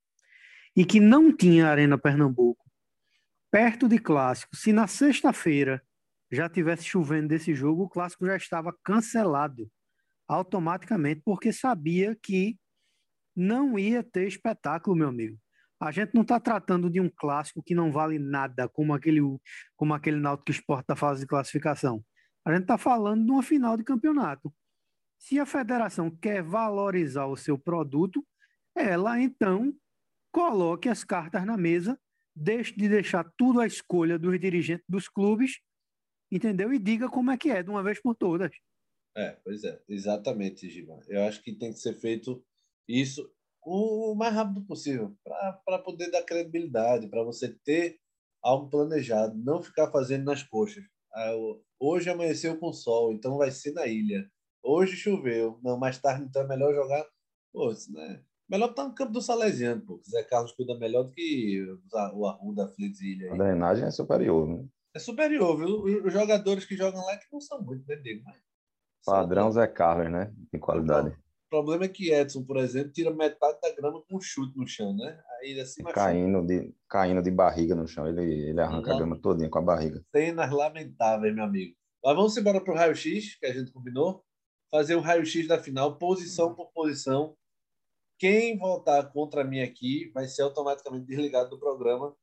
e 0.75 0.85
que 0.85 0.99
não 0.99 1.35
tinha 1.35 1.67
Arena 1.67 1.97
Pernambuco, 1.97 2.63
perto 3.51 3.87
de 3.87 3.97
clássico, 3.97 4.55
se 4.55 4.71
na 4.71 4.87
sexta-feira 4.87 5.81
já 6.31 6.47
tivesse 6.47 6.85
chovendo 6.85 7.27
desse 7.27 7.53
jogo, 7.53 7.83
o 7.83 7.89
clássico 7.89 8.25
já 8.25 8.37
estava 8.37 8.73
cancelado 8.83 9.69
automaticamente, 10.31 11.21
porque 11.25 11.51
sabia 11.51 12.15
que 12.15 12.57
não 13.35 13.77
ia 13.77 14.01
ter 14.01 14.27
espetáculo, 14.27 14.95
meu 14.95 15.09
amigo. 15.09 15.37
A 15.77 15.91
gente 15.91 16.13
não 16.13 16.21
está 16.21 16.39
tratando 16.39 16.89
de 16.89 17.01
um 17.01 17.09
clássico 17.09 17.61
que 17.61 17.75
não 17.75 17.91
vale 17.91 18.17
nada, 18.17 18.69
como 18.69 18.93
aquele, 18.93 19.19
como 19.75 19.93
aquele 19.93 20.17
Náutico 20.17 20.51
Esporte 20.51 20.87
da 20.87 20.95
fase 20.95 21.21
de 21.21 21.27
classificação. 21.27 22.03
A 22.45 22.51
gente 22.53 22.61
está 22.61 22.77
falando 22.77 23.25
de 23.25 23.31
uma 23.31 23.43
final 23.43 23.75
de 23.75 23.83
campeonato. 23.83 24.53
Se 25.19 25.37
a 25.37 25.45
federação 25.45 26.09
quer 26.09 26.41
valorizar 26.41 27.25
o 27.25 27.35
seu 27.35 27.57
produto, 27.57 28.25
ela 28.75 29.19
então 29.19 29.73
coloque 30.31 30.87
as 30.87 31.03
cartas 31.03 31.45
na 31.45 31.57
mesa, 31.57 31.99
deixe 32.33 32.73
de 32.73 32.87
deixar 32.87 33.29
tudo 33.35 33.59
à 33.59 33.67
escolha 33.67 34.17
dos 34.17 34.39
dirigentes 34.39 34.85
dos 34.87 35.09
clubes, 35.09 35.59
entendeu? 36.31 36.71
E 36.71 36.79
diga 36.79 37.09
como 37.09 37.31
é 37.31 37.37
que 37.37 37.51
é 37.51 37.61
de 37.61 37.69
uma 37.69 37.83
vez 37.83 38.01
por 38.01 38.15
todas. 38.15 38.51
É, 39.15 39.31
pois 39.43 39.63
é, 39.63 39.81
exatamente, 39.89 40.69
Giba. 40.69 40.99
Eu 41.07 41.23
acho 41.23 41.43
que 41.43 41.53
tem 41.53 41.73
que 41.73 41.79
ser 41.79 41.93
feito 41.93 42.43
isso 42.87 43.29
o 43.63 44.15
mais 44.15 44.33
rápido 44.33 44.65
possível, 44.65 45.15
para 45.65 45.79
poder 45.79 46.09
dar 46.09 46.23
credibilidade, 46.23 47.07
para 47.07 47.23
você 47.23 47.49
ter 47.63 47.99
algo 48.41 48.69
planejado, 48.69 49.37
não 49.37 49.61
ficar 49.61 49.91
fazendo 49.91 50.25
nas 50.25 50.41
coxas. 50.41 50.83
Ah, 51.13 51.31
hoje 51.79 52.09
amanheceu 52.09 52.57
com 52.57 52.73
sol, 52.73 53.11
então 53.11 53.37
vai 53.37 53.51
ser 53.51 53.73
na 53.73 53.85
ilha. 53.85 54.27
Hoje 54.63 54.95
choveu, 54.95 55.59
não, 55.63 55.77
mais 55.77 55.99
tarde 55.99 56.25
então 56.25 56.41
é 56.41 56.47
melhor 56.47 56.73
jogar. 56.73 57.05
Pô, 57.53 57.71
né? 57.89 58.23
Melhor 58.49 58.69
estar 58.69 58.83
tá 58.83 58.89
no 58.89 58.95
campo 58.95 59.11
do 59.11 59.21
Salesiano, 59.21 59.81
pô. 59.81 60.01
Zé 60.09 60.23
Carlos 60.23 60.51
cuida 60.53 60.77
melhor 60.77 61.03
do 61.03 61.11
que 61.13 61.63
o 62.13 62.25
Arruda, 62.25 62.67
Flits 62.67 63.01
Ilha. 63.01 63.33
A 63.33 63.37
drenagem 63.37 63.85
é 63.85 63.91
superior, 63.91 64.47
né? 64.47 64.67
É 64.93 64.99
superior, 64.99 65.57
viu? 65.57 66.05
Os 66.05 66.11
jogadores 66.11 66.65
que 66.65 66.75
jogam 66.75 67.03
lá 67.05 67.13
é 67.13 67.17
que 67.17 67.27
não 67.31 67.39
são 67.39 67.61
muito, 67.61 67.87
né, 67.87 67.95
Diego? 67.97 68.23
Mas... 68.25 68.50
Padrão 69.05 69.51
Zé 69.51 69.67
Carlos, 69.67 70.11
né? 70.11 70.33
Em 70.53 70.59
qualidade. 70.59 71.09
O 71.09 71.49
problema 71.49 71.85
é 71.85 71.89
que 71.89 72.13
Edson, 72.13 72.43
por 72.43 72.57
exemplo, 72.57 72.93
tira 72.93 73.13
metade 73.13 73.59
da 73.61 73.75
grama 73.75 74.01
com 74.07 74.15
um 74.15 74.21
chute 74.21 74.57
no 74.57 74.65
chão, 74.65 74.95
né? 74.95 75.21
Aí 75.39 75.59
assim 75.59 75.83
caindo 75.83 76.41
de 76.45 76.73
Caindo 76.87 77.21
de 77.21 77.29
barriga 77.29 77.75
no 77.75 77.87
chão. 77.87 78.07
Ele, 78.07 78.49
ele 78.49 78.61
arranca 78.61 78.93
a 78.93 78.97
grama 78.97 79.19
todinha 79.19 79.49
com 79.49 79.59
a 79.59 79.61
barriga. 79.61 80.01
Cenas 80.15 80.49
lamentáveis, 80.49 81.35
meu 81.35 81.43
amigo. 81.43 81.75
Mas 82.03 82.15
vamos 82.15 82.37
embora 82.37 82.61
para 82.61 82.73
o 82.73 82.77
raio-x, 82.77 83.35
que 83.35 83.45
a 83.45 83.53
gente 83.53 83.71
combinou. 83.71 84.23
Fazer 84.71 84.95
o 84.95 84.99
um 84.99 85.01
raio-x 85.01 85.47
da 85.47 85.59
final, 85.59 85.97
posição 85.97 86.55
por 86.55 86.71
posição. 86.71 87.35
Quem 88.17 88.57
votar 88.57 89.11
contra 89.11 89.43
mim 89.43 89.61
aqui 89.61 90.09
vai 90.13 90.27
ser 90.27 90.43
automaticamente 90.43 91.05
desligado 91.05 91.49
do 91.49 91.59
programa 91.59 92.15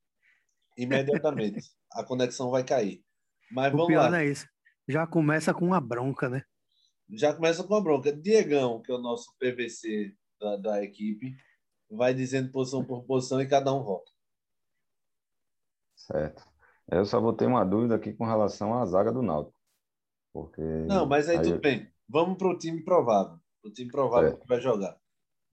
imediatamente. 0.76 1.60
a 1.92 2.02
conexão 2.02 2.50
vai 2.50 2.64
cair. 2.64 3.02
Mas 3.50 3.68
o 3.74 3.76
vamos 3.76 3.88
pior 3.88 4.04
lá. 4.04 4.10
não 4.10 4.18
é 4.18 4.26
isso. 4.26 4.46
Já 4.88 5.06
começa 5.06 5.52
com 5.52 5.66
uma 5.66 5.80
bronca, 5.80 6.28
né? 6.28 6.42
Já 7.10 7.34
começa 7.34 7.64
com 7.64 7.74
uma 7.74 7.82
bronca. 7.82 8.12
Diegão, 8.12 8.82
que 8.82 8.92
é 8.92 8.94
o 8.94 9.00
nosso 9.00 9.34
PVC 9.38 10.14
da, 10.40 10.56
da 10.56 10.84
equipe, 10.84 11.34
vai 11.90 12.12
dizendo 12.12 12.52
posição 12.52 12.84
por 12.84 13.04
posição 13.04 13.40
e 13.40 13.48
cada 13.48 13.72
um 13.72 13.82
vota. 13.82 14.10
Certo. 15.96 16.42
Eu 16.90 17.04
só 17.04 17.20
vou 17.20 17.32
ter 17.32 17.46
uma 17.46 17.64
dúvida 17.64 17.96
aqui 17.96 18.12
com 18.12 18.24
relação 18.24 18.74
à 18.74 18.84
zaga 18.86 19.12
do 19.12 19.22
Náutico. 19.22 19.58
Porque 20.32 20.62
Não, 20.62 21.06
mas 21.06 21.28
aí, 21.28 21.36
aí 21.38 21.42
tudo 21.42 21.56
eu... 21.56 21.60
bem. 21.60 21.90
Vamos 22.08 22.38
para 22.38 22.48
o 22.48 22.58
time 22.58 22.82
provável. 22.82 23.38
O 23.64 23.70
time 23.70 23.90
provável 23.90 24.38
que 24.38 24.46
vai 24.46 24.60
jogar. 24.60 24.98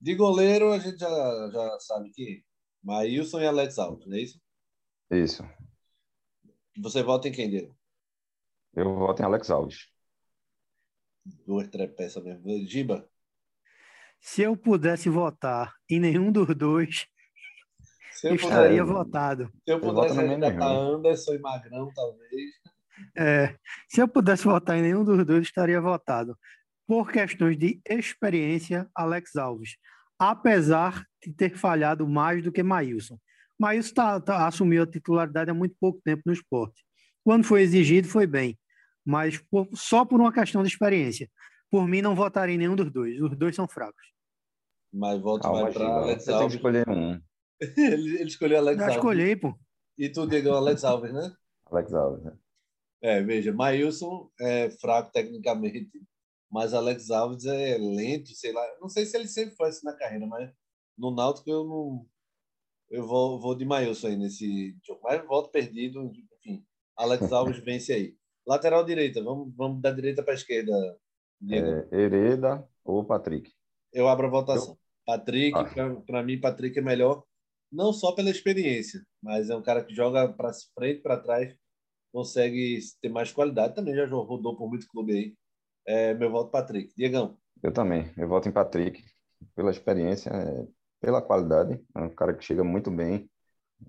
De 0.00 0.14
goleiro, 0.14 0.72
a 0.72 0.78
gente 0.78 0.98
já, 0.98 1.50
já 1.52 1.80
sabe 1.80 2.10
que 2.10 2.44
Maílson 2.82 3.40
e 3.40 3.46
Alex 3.46 3.78
Alves, 3.78 4.06
não 4.06 4.16
é 4.16 4.20
isso? 4.20 4.40
Isso. 5.10 5.42
Você 6.78 7.02
vota 7.02 7.28
em 7.28 7.32
quem, 7.32 7.50
Diego? 7.50 7.76
Eu 8.74 8.94
voto 8.94 9.20
em 9.20 9.24
Alex 9.24 9.50
Alves. 9.50 9.88
Duas 11.46 11.68
trepeças 11.68 12.22
mesmo. 12.22 12.66
Giba? 12.66 13.08
Se 14.20 14.42
eu 14.42 14.56
pudesse 14.56 15.08
votar 15.08 15.74
em 15.88 16.00
nenhum 16.00 16.32
dos 16.32 16.54
dois, 16.54 17.06
eu 18.24 18.34
estaria 18.34 18.82
puder, 18.82 18.94
votado. 18.94 19.50
Se 19.64 19.72
eu 19.72 19.80
pudesse 19.80 20.14
votar 20.14 20.62
Anderson 20.62 21.34
e 21.34 21.38
Magrão, 21.38 21.92
talvez. 21.94 22.50
É, 23.16 23.54
se 23.88 24.00
eu 24.00 24.08
pudesse 24.08 24.44
votar 24.44 24.76
em 24.76 24.82
nenhum 24.82 25.04
dos 25.04 25.24
dois, 25.24 25.42
estaria 25.42 25.80
votado. 25.80 26.36
Por 26.86 27.10
questões 27.10 27.58
de 27.58 27.80
experiência, 27.88 28.88
Alex 28.94 29.36
Alves. 29.36 29.76
Apesar 30.18 31.04
de 31.22 31.32
ter 31.32 31.56
falhado 31.56 32.08
mais 32.08 32.42
do 32.42 32.50
que 32.50 32.62
Maílson. 32.62 33.18
Maílson 33.58 33.94
tá, 33.94 34.20
tá, 34.20 34.46
assumiu 34.46 34.82
a 34.82 34.86
titularidade 34.86 35.50
há 35.50 35.54
muito 35.54 35.76
pouco 35.78 36.00
tempo 36.02 36.22
no 36.24 36.32
esporte. 36.32 36.84
Quando 37.24 37.44
foi 37.44 37.62
exigido, 37.62 38.08
foi 38.08 38.26
bem. 38.26 38.58
Mas 39.06 39.38
por, 39.38 39.68
só 39.72 40.04
por 40.04 40.20
uma 40.20 40.32
questão 40.32 40.62
de 40.62 40.68
experiência. 40.68 41.30
Por 41.70 41.86
mim, 41.86 42.02
não 42.02 42.16
votaria 42.16 42.54
em 42.54 42.58
nenhum 42.58 42.74
dos 42.74 42.92
dois. 42.92 43.20
Os 43.20 43.36
dois 43.36 43.54
são 43.54 43.68
fracos. 43.68 44.04
Mas 44.92 45.20
voto 45.20 45.48
mais 45.52 45.74
para 45.74 45.86
Alex 45.86 46.08
Alves. 46.08 46.24
Você 46.24 46.38
tem 46.38 46.48
que 46.48 46.54
escolher 46.56 46.88
um. 46.88 47.20
ele, 47.76 48.16
ele 48.16 48.24
escolheu 48.24 48.58
Alex 48.58 48.78
Já 48.78 48.84
Alves. 48.84 48.96
escolhi, 48.96 49.36
pô. 49.36 49.54
E 49.98 50.08
tu, 50.10 50.26
Diego, 50.26 50.50
Alex 50.50 50.84
Alves, 50.84 51.12
né? 51.12 51.32
Alex 51.66 51.94
Alves, 51.94 52.24
né? 52.24 52.36
É, 53.02 53.22
veja, 53.22 53.52
Maílson 53.52 54.30
é 54.40 54.70
fraco 54.70 55.12
tecnicamente, 55.12 56.02
mas 56.50 56.74
Alex 56.74 57.10
Alves 57.10 57.44
é 57.44 57.78
lento, 57.78 58.30
sei 58.30 58.52
lá. 58.52 58.66
Não 58.80 58.88
sei 58.88 59.06
se 59.06 59.16
ele 59.16 59.28
sempre 59.28 59.54
foi 59.54 59.68
assim 59.68 59.86
na 59.86 59.96
carreira, 59.96 60.26
mas 60.26 60.50
no 60.98 61.14
Náutico 61.14 61.50
eu 61.50 61.64
não. 61.64 62.06
Eu 62.88 63.06
vou, 63.06 63.40
vou 63.40 63.54
de 63.54 63.64
Maílson 63.64 64.08
aí 64.08 64.16
nesse 64.16 64.76
jogo. 64.84 65.00
Mas 65.02 65.24
voto 65.26 65.50
perdido, 65.50 66.10
enfim. 66.36 66.64
Alex 66.96 67.30
Alves 67.32 67.58
vence 67.58 67.92
aí. 67.92 68.16
Lateral 68.46 68.84
direita, 68.84 69.22
vamos, 69.22 69.52
vamos 69.56 69.80
da 69.82 69.90
direita 69.90 70.22
para 70.22 70.32
a 70.32 70.36
esquerda. 70.36 70.72
É, 71.50 71.96
Hereda 71.96 72.66
ou 72.84 73.04
Patrick? 73.04 73.52
Eu 73.92 74.08
abro 74.08 74.26
a 74.26 74.30
votação. 74.30 74.74
Eu... 74.74 74.78
Patrick, 75.04 75.56
ah. 75.56 76.02
para 76.06 76.22
mim, 76.22 76.40
Patrick 76.40 76.78
é 76.78 76.82
melhor, 76.82 77.22
não 77.70 77.92
só 77.92 78.12
pela 78.12 78.30
experiência, 78.30 79.00
mas 79.22 79.50
é 79.50 79.56
um 79.56 79.62
cara 79.62 79.84
que 79.84 79.94
joga 79.94 80.28
para 80.28 80.52
frente, 80.74 81.00
para 81.00 81.18
trás, 81.18 81.54
consegue 82.12 82.78
ter 83.00 83.08
mais 83.08 83.32
qualidade. 83.32 83.74
Também 83.74 83.94
já 83.94 84.06
rodou 84.06 84.56
por 84.56 84.68
muito 84.68 84.88
clube 84.88 85.12
aí. 85.12 85.34
É, 85.86 86.14
meu 86.14 86.30
voto 86.30 86.50
Patrick. 86.50 86.92
Diegão. 86.96 87.36
Eu 87.62 87.72
também. 87.72 88.10
Eu 88.16 88.28
voto 88.28 88.48
em 88.48 88.52
Patrick. 88.52 89.04
Pela 89.54 89.70
experiência, 89.70 90.30
é, 90.30 90.66
pela 91.00 91.20
qualidade. 91.20 91.80
É 91.94 92.00
um 92.00 92.08
cara 92.08 92.34
que 92.34 92.44
chega 92.44 92.64
muito 92.64 92.90
bem. 92.90 93.30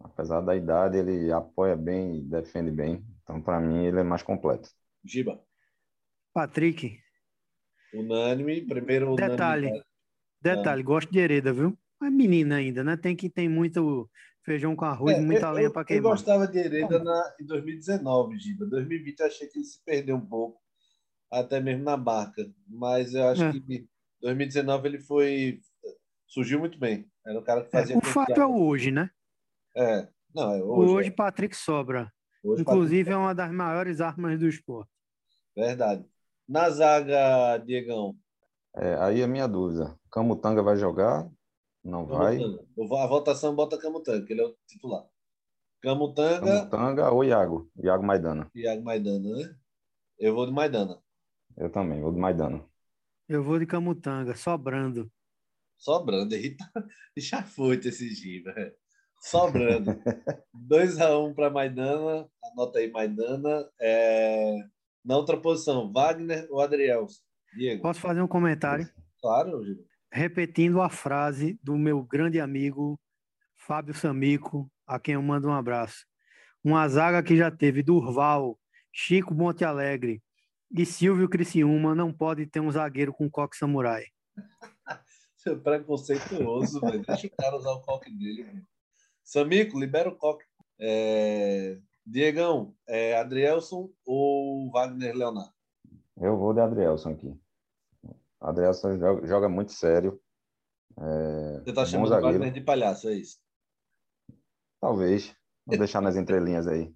Apesar 0.01 0.41
da 0.41 0.55
idade, 0.55 0.97
ele 0.97 1.31
apoia 1.31 1.75
bem 1.75 2.17
e 2.17 2.21
defende 2.21 2.69
bem. 2.69 3.03
Então, 3.27 3.41
para 3.41 3.59
mim, 3.59 3.83
ele 3.85 3.99
é 3.99 4.03
mais 4.03 4.23
completo. 4.23 4.69
Giba. 5.03 5.43
Patrick. 6.33 6.97
Unânime. 7.93 8.61
Primeiro 8.65 9.15
Detalhe. 9.15 9.67
Unânime. 9.67 9.85
Detalhe, 10.41 10.81
gosto 10.83 11.11
de 11.11 11.19
Hereda, 11.19 11.51
viu? 11.51 11.77
É 12.01 12.09
menina 12.09 12.55
ainda, 12.55 12.85
né? 12.85 12.95
Tem 12.95 13.15
que 13.17 13.29
tem 13.29 13.49
muito 13.49 14.09
feijão 14.45 14.77
com 14.77 14.85
arroz, 14.85 15.17
é, 15.17 15.19
muita 15.19 15.51
lenha 15.51 15.69
para 15.69 15.83
queimar. 15.83 16.11
Eu 16.11 16.15
gostava 16.15 16.47
de 16.47 16.57
Hereda 16.57 17.03
na, 17.03 17.35
em 17.41 17.45
2019, 17.45 18.39
Giba. 18.39 18.65
2020 18.65 19.19
eu 19.19 19.25
achei 19.25 19.47
que 19.47 19.57
ele 19.57 19.65
se 19.65 19.83
perdeu 19.83 20.15
um 20.15 20.25
pouco, 20.25 20.61
até 21.29 21.59
mesmo 21.59 21.83
na 21.83 21.97
barca. 21.97 22.49
Mas 22.65 23.13
eu 23.13 23.27
acho 23.27 23.43
é. 23.43 23.51
que 23.51 23.89
2019 24.21 24.87
ele 24.87 24.99
foi. 24.99 25.59
surgiu 26.27 26.59
muito 26.59 26.79
bem. 26.79 27.11
Era 27.25 27.39
o 27.39 27.43
cara 27.43 27.65
que 27.65 27.71
fazia. 27.71 27.95
É, 27.95 27.97
o 27.97 28.01
fato 28.01 28.39
é 28.39 28.45
o 28.45 28.63
hoje, 28.63 28.89
né? 28.89 29.09
É. 29.75 30.07
Não, 30.33 30.53
é 30.53 30.63
hoje. 30.63 30.91
Hoje, 30.91 31.09
é. 31.09 31.11
Patrick 31.11 31.57
sobra. 31.57 32.13
Hoje, 32.43 32.61
Inclusive, 32.61 33.11
é 33.11 33.17
uma 33.17 33.33
das 33.33 33.51
maiores 33.51 34.01
armas 34.01 34.39
do 34.39 34.47
esporte. 34.47 34.91
Verdade. 35.55 36.05
Na 36.47 36.69
zaga, 36.69 37.57
Diegão. 37.57 38.15
É, 38.75 38.95
aí 38.95 39.23
a 39.23 39.27
minha 39.27 39.47
dúvida. 39.47 39.97
Camutanga 40.11 40.61
vai 40.61 40.77
jogar? 40.77 41.29
Não 41.83 42.05
vai? 42.05 42.37
A 42.37 43.07
votação 43.07 43.55
bota 43.55 43.77
Camutanga, 43.77 44.25
que 44.25 44.33
ele 44.33 44.41
é 44.41 44.45
o 44.45 44.55
titular. 44.67 45.05
Camutanga. 45.81 46.45
Camutanga 46.45 47.11
ou 47.11 47.23
Iago? 47.23 47.69
Iago 47.77 48.05
Maidana. 48.05 48.49
Iago 48.53 48.83
Maidana, 48.83 49.35
né? 49.35 49.55
Eu 50.19 50.33
vou 50.33 50.45
de 50.45 50.51
Maidana. 50.51 51.01
Eu 51.55 51.71
também, 51.71 52.01
vou 52.01 52.11
de 52.11 52.19
Maidana. 52.19 52.63
Eu 53.27 53.43
vou 53.43 53.59
de 53.59 53.65
Camutanga, 53.65 54.35
sobrando. 54.35 55.11
Sobrando, 55.77 56.33
aí 56.33 56.55
tá 56.55 56.71
chafoito 57.19 57.87
esse 57.87 58.09
dia, 58.13 58.43
velho. 58.53 58.75
Sobrando. 59.19 59.99
2x1 60.55 61.33
para 61.35 61.49
Maidana. 61.49 62.27
Anota 62.43 62.79
aí, 62.79 62.91
Maidana. 62.91 63.67
É... 63.79 64.57
Na 65.03 65.17
outra 65.17 65.37
posição, 65.37 65.91
Wagner 65.91 66.47
ou 66.49 66.61
Adriel? 66.61 67.07
Diego. 67.55 67.81
Posso 67.81 67.99
fazer 67.99 68.21
um 68.21 68.27
comentário? 68.27 68.89
Claro, 69.21 69.63
Diego. 69.63 69.83
Repetindo 70.11 70.81
a 70.81 70.89
frase 70.89 71.59
do 71.61 71.77
meu 71.77 72.01
grande 72.03 72.39
amigo 72.39 72.99
Fábio 73.55 73.93
Samico, 73.93 74.71
a 74.85 74.99
quem 74.99 75.15
eu 75.15 75.21
mando 75.21 75.49
um 75.49 75.53
abraço. 75.53 76.05
Uma 76.63 76.87
zaga 76.87 77.21
que 77.21 77.35
já 77.35 77.51
teve 77.51 77.83
Durval, 77.83 78.57
Chico 78.93 79.33
Monte 79.33 79.65
Alegre 79.65 80.21
e 80.71 80.85
Silvio 80.85 81.29
Criciúma 81.29 81.93
não 81.93 82.11
pode 82.11 82.45
ter 82.45 82.59
um 82.59 82.71
zagueiro 82.71 83.13
com 83.13 83.29
coque 83.29 83.57
samurai. 83.57 84.05
Seu 85.37 85.59
preconceituoso, 85.61 86.81
velho. 86.81 87.01
Deixa 87.05 87.27
o 87.27 87.31
cara 87.31 87.55
usar 87.55 87.71
o 87.71 87.81
coque 87.81 88.11
dele. 88.11 88.43
Velho. 88.43 88.67
Samico, 89.27 89.77
libera 89.77 90.07
o 90.07 90.15
coque. 90.15 90.45
É... 90.79 91.77
Diegão, 92.05 92.73
é 92.87 93.17
Adrielson 93.17 93.89
ou 94.05 94.71
Wagner 94.71 95.13
Leonardo? 95.13 95.51
Eu 96.15 96.37
vou 96.37 96.53
de 96.53 96.61
Adrielson 96.61 97.09
aqui. 97.09 97.37
Adrielson 98.39 98.97
joga, 98.97 99.27
joga 99.27 99.49
muito 99.49 99.73
sério. 99.73 100.17
É... 100.97 101.59
Você 101.59 101.73
tá 101.73 101.85
chamando 101.85 102.13
o 102.13 102.21
Wagner 102.21 102.53
de 102.53 102.61
palhaço, 102.61 103.09
é 103.09 103.15
isso? 103.15 103.37
Talvez. 104.79 105.35
Vou 105.65 105.77
deixar 105.77 105.99
nas 105.99 106.15
entrelinhas 106.15 106.65
aí. 106.65 106.95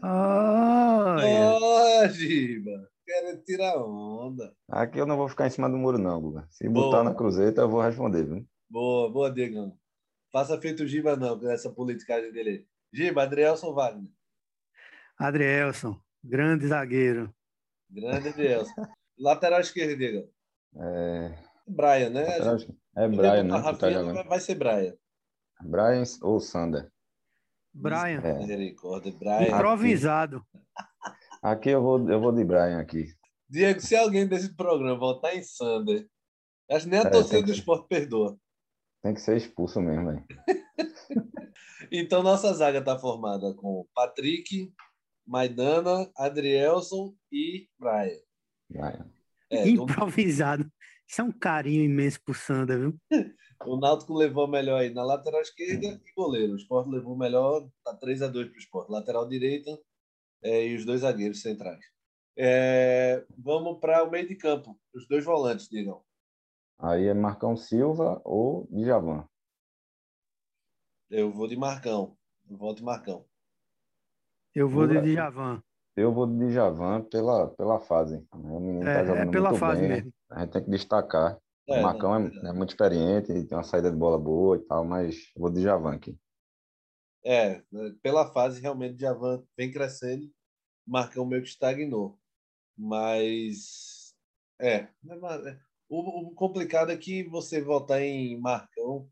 Ah, 0.00 1.16
oh, 1.18 2.08
Giba. 2.08 2.88
Quero 3.04 3.42
tirar 3.42 3.82
onda. 3.82 4.54
Aqui 4.68 5.00
eu 5.00 5.06
não 5.06 5.16
vou 5.16 5.28
ficar 5.28 5.48
em 5.48 5.50
cima 5.50 5.68
do 5.68 5.76
muro, 5.76 5.98
não, 5.98 6.20
Guga. 6.20 6.46
Se 6.52 6.68
boa. 6.68 6.86
botar 6.86 7.02
na 7.02 7.12
cruzeta, 7.12 7.62
eu 7.62 7.68
vou 7.68 7.82
responder, 7.82 8.22
viu? 8.22 8.46
Boa, 8.70 9.10
boa, 9.10 9.28
Diegão. 9.28 9.76
Faça 10.32 10.58
feito 10.58 10.82
o 10.82 10.86
Giba, 10.86 11.14
não, 11.14 11.38
com 11.38 11.50
essa 11.50 11.70
politicagem 11.70 12.32
dele. 12.32 12.66
Giba, 12.90 13.22
Adrielson 13.22 13.74
Wagner. 13.74 14.10
Adrielson, 15.18 16.00
grande 16.24 16.66
zagueiro. 16.66 17.32
Grande 17.90 18.28
Adrielson. 18.28 18.72
Lateral 19.18 19.60
esquerdo, 19.60 19.96
Diego. 19.96 20.28
É... 20.74 21.38
Brian, 21.68 22.10
né? 22.10 22.26
É 22.96 23.08
Brian, 23.08 23.42
né? 23.44 23.62
Tá 24.14 24.22
vai 24.22 24.40
ser 24.40 24.54
Brian. 24.54 24.96
Brian 25.60 26.02
ou 26.22 26.40
Sander? 26.40 26.90
Brian. 27.72 28.20
É. 28.24 29.12
Brian. 29.12 29.48
Improvisado. 29.48 30.44
Aqui 31.42 31.70
eu 31.70 31.82
vou, 31.82 32.10
eu 32.10 32.20
vou 32.20 32.32
de 32.32 32.42
Brian 32.42 32.80
aqui. 32.80 33.14
Diego, 33.48 33.80
se 33.80 33.94
alguém 33.94 34.26
desse 34.26 34.54
programa 34.56 34.98
voltar 34.98 35.34
em 35.34 35.42
Sander, 35.42 36.08
acho 36.70 36.86
que 36.86 36.90
nem 36.90 37.00
a 37.00 37.04
é, 37.04 37.10
torcida 37.10 37.42
do 37.42 37.52
esporte 37.52 37.86
perdoa. 37.86 38.38
Tem 39.02 39.14
que 39.14 39.20
ser 39.20 39.36
expulso 39.36 39.80
mesmo, 39.80 40.06
velho. 40.06 40.24
então, 41.90 42.22
nossa 42.22 42.52
zaga 42.54 42.78
está 42.78 42.98
formada 42.98 43.52
com 43.54 43.86
Patrick, 43.94 44.72
Maidana, 45.26 46.10
Adrielson 46.16 47.14
e 47.30 47.68
Brian. 47.78 48.20
Brian. 48.70 49.10
É, 49.50 49.66
Improvisado. 49.68 50.70
Isso 51.06 51.20
é 51.20 51.24
um 51.24 51.32
carinho 51.32 51.84
imenso 51.84 52.22
pro 52.24 52.34
Sander, 52.34 52.78
viu? 52.78 52.98
O 53.64 53.76
Náutico 53.76 54.12
levou 54.14 54.48
melhor 54.48 54.80
aí 54.80 54.92
na 54.92 55.04
lateral 55.04 55.40
esquerda 55.40 55.86
e 55.86 56.12
goleiro. 56.16 56.54
O 56.54 56.56
Sport 56.56 56.88
levou 56.88 57.16
melhor, 57.16 57.68
tá 57.84 57.94
3 57.94 58.22
a 58.22 58.26
2 58.26 58.48
para 58.48 58.56
o 58.56 58.58
Sport. 58.58 58.88
Lateral 58.90 59.28
direita 59.28 59.78
é, 60.42 60.66
e 60.66 60.74
os 60.74 60.84
dois 60.84 61.02
zagueiros 61.02 61.42
centrais. 61.42 61.78
É, 62.36 63.24
vamos 63.38 63.78
para 63.78 64.02
o 64.02 64.10
meio 64.10 64.26
de 64.26 64.34
campo. 64.34 64.76
Os 64.92 65.06
dois 65.06 65.24
volantes, 65.24 65.68
digam. 65.68 66.02
Aí 66.82 67.06
é 67.06 67.14
Marcão 67.14 67.56
Silva 67.56 68.20
ou 68.24 68.66
Djavan? 68.68 69.24
Eu 71.08 71.30
vou 71.30 71.46
de 71.46 71.56
Marcão. 71.56 72.16
Eu 72.50 72.56
vou 72.56 72.74
de 72.74 72.82
Marcão. 72.82 73.24
Eu 74.52 74.68
vou 74.68 74.88
de 74.88 75.00
Djavan. 75.00 75.62
Eu 75.94 76.12
vou 76.12 76.26
de 76.26 76.48
Djavan 76.48 77.02
pela, 77.02 77.46
pela 77.50 77.78
fase. 77.78 78.26
O 78.32 78.58
menino 78.58 78.88
é, 78.88 78.94
tá 78.94 79.04
jogando 79.04 79.28
é 79.28 79.30
pela 79.30 79.50
muito 79.50 79.60
fase 79.60 79.80
bem. 79.80 79.90
mesmo. 79.90 80.12
A 80.28 80.40
gente 80.40 80.50
tem 80.50 80.64
que 80.64 80.70
destacar. 80.70 81.38
É, 81.68 81.78
o 81.78 81.82
Marcão 81.84 82.16
é, 82.16 82.48
é, 82.48 82.52
muito 82.52 82.70
experiente, 82.70 83.28
tem 83.32 83.56
uma 83.56 83.62
saída 83.62 83.88
de 83.88 83.96
bola 83.96 84.18
boa 84.18 84.56
e 84.56 84.60
tal, 84.60 84.84
mas 84.84 85.30
vou 85.36 85.50
de 85.50 85.62
Javan 85.62 85.94
aqui. 85.94 86.18
É, 87.24 87.62
pela 88.02 88.32
fase, 88.32 88.60
realmente, 88.60 88.98
Javan 88.98 89.44
vem 89.56 89.70
crescendo, 89.70 90.28
Marcão 90.84 91.24
meio 91.24 91.42
que 91.42 91.48
estagnou. 91.48 92.18
Mas, 92.76 94.16
é, 94.60 94.88
é 95.08 95.58
o, 95.92 96.28
o, 96.28 96.34
complicado 96.34 96.90
é 96.90 96.96
que 96.96 97.22
você 97.24 97.60
votar 97.60 98.00
em 98.00 98.40
Marcão, 98.40 99.06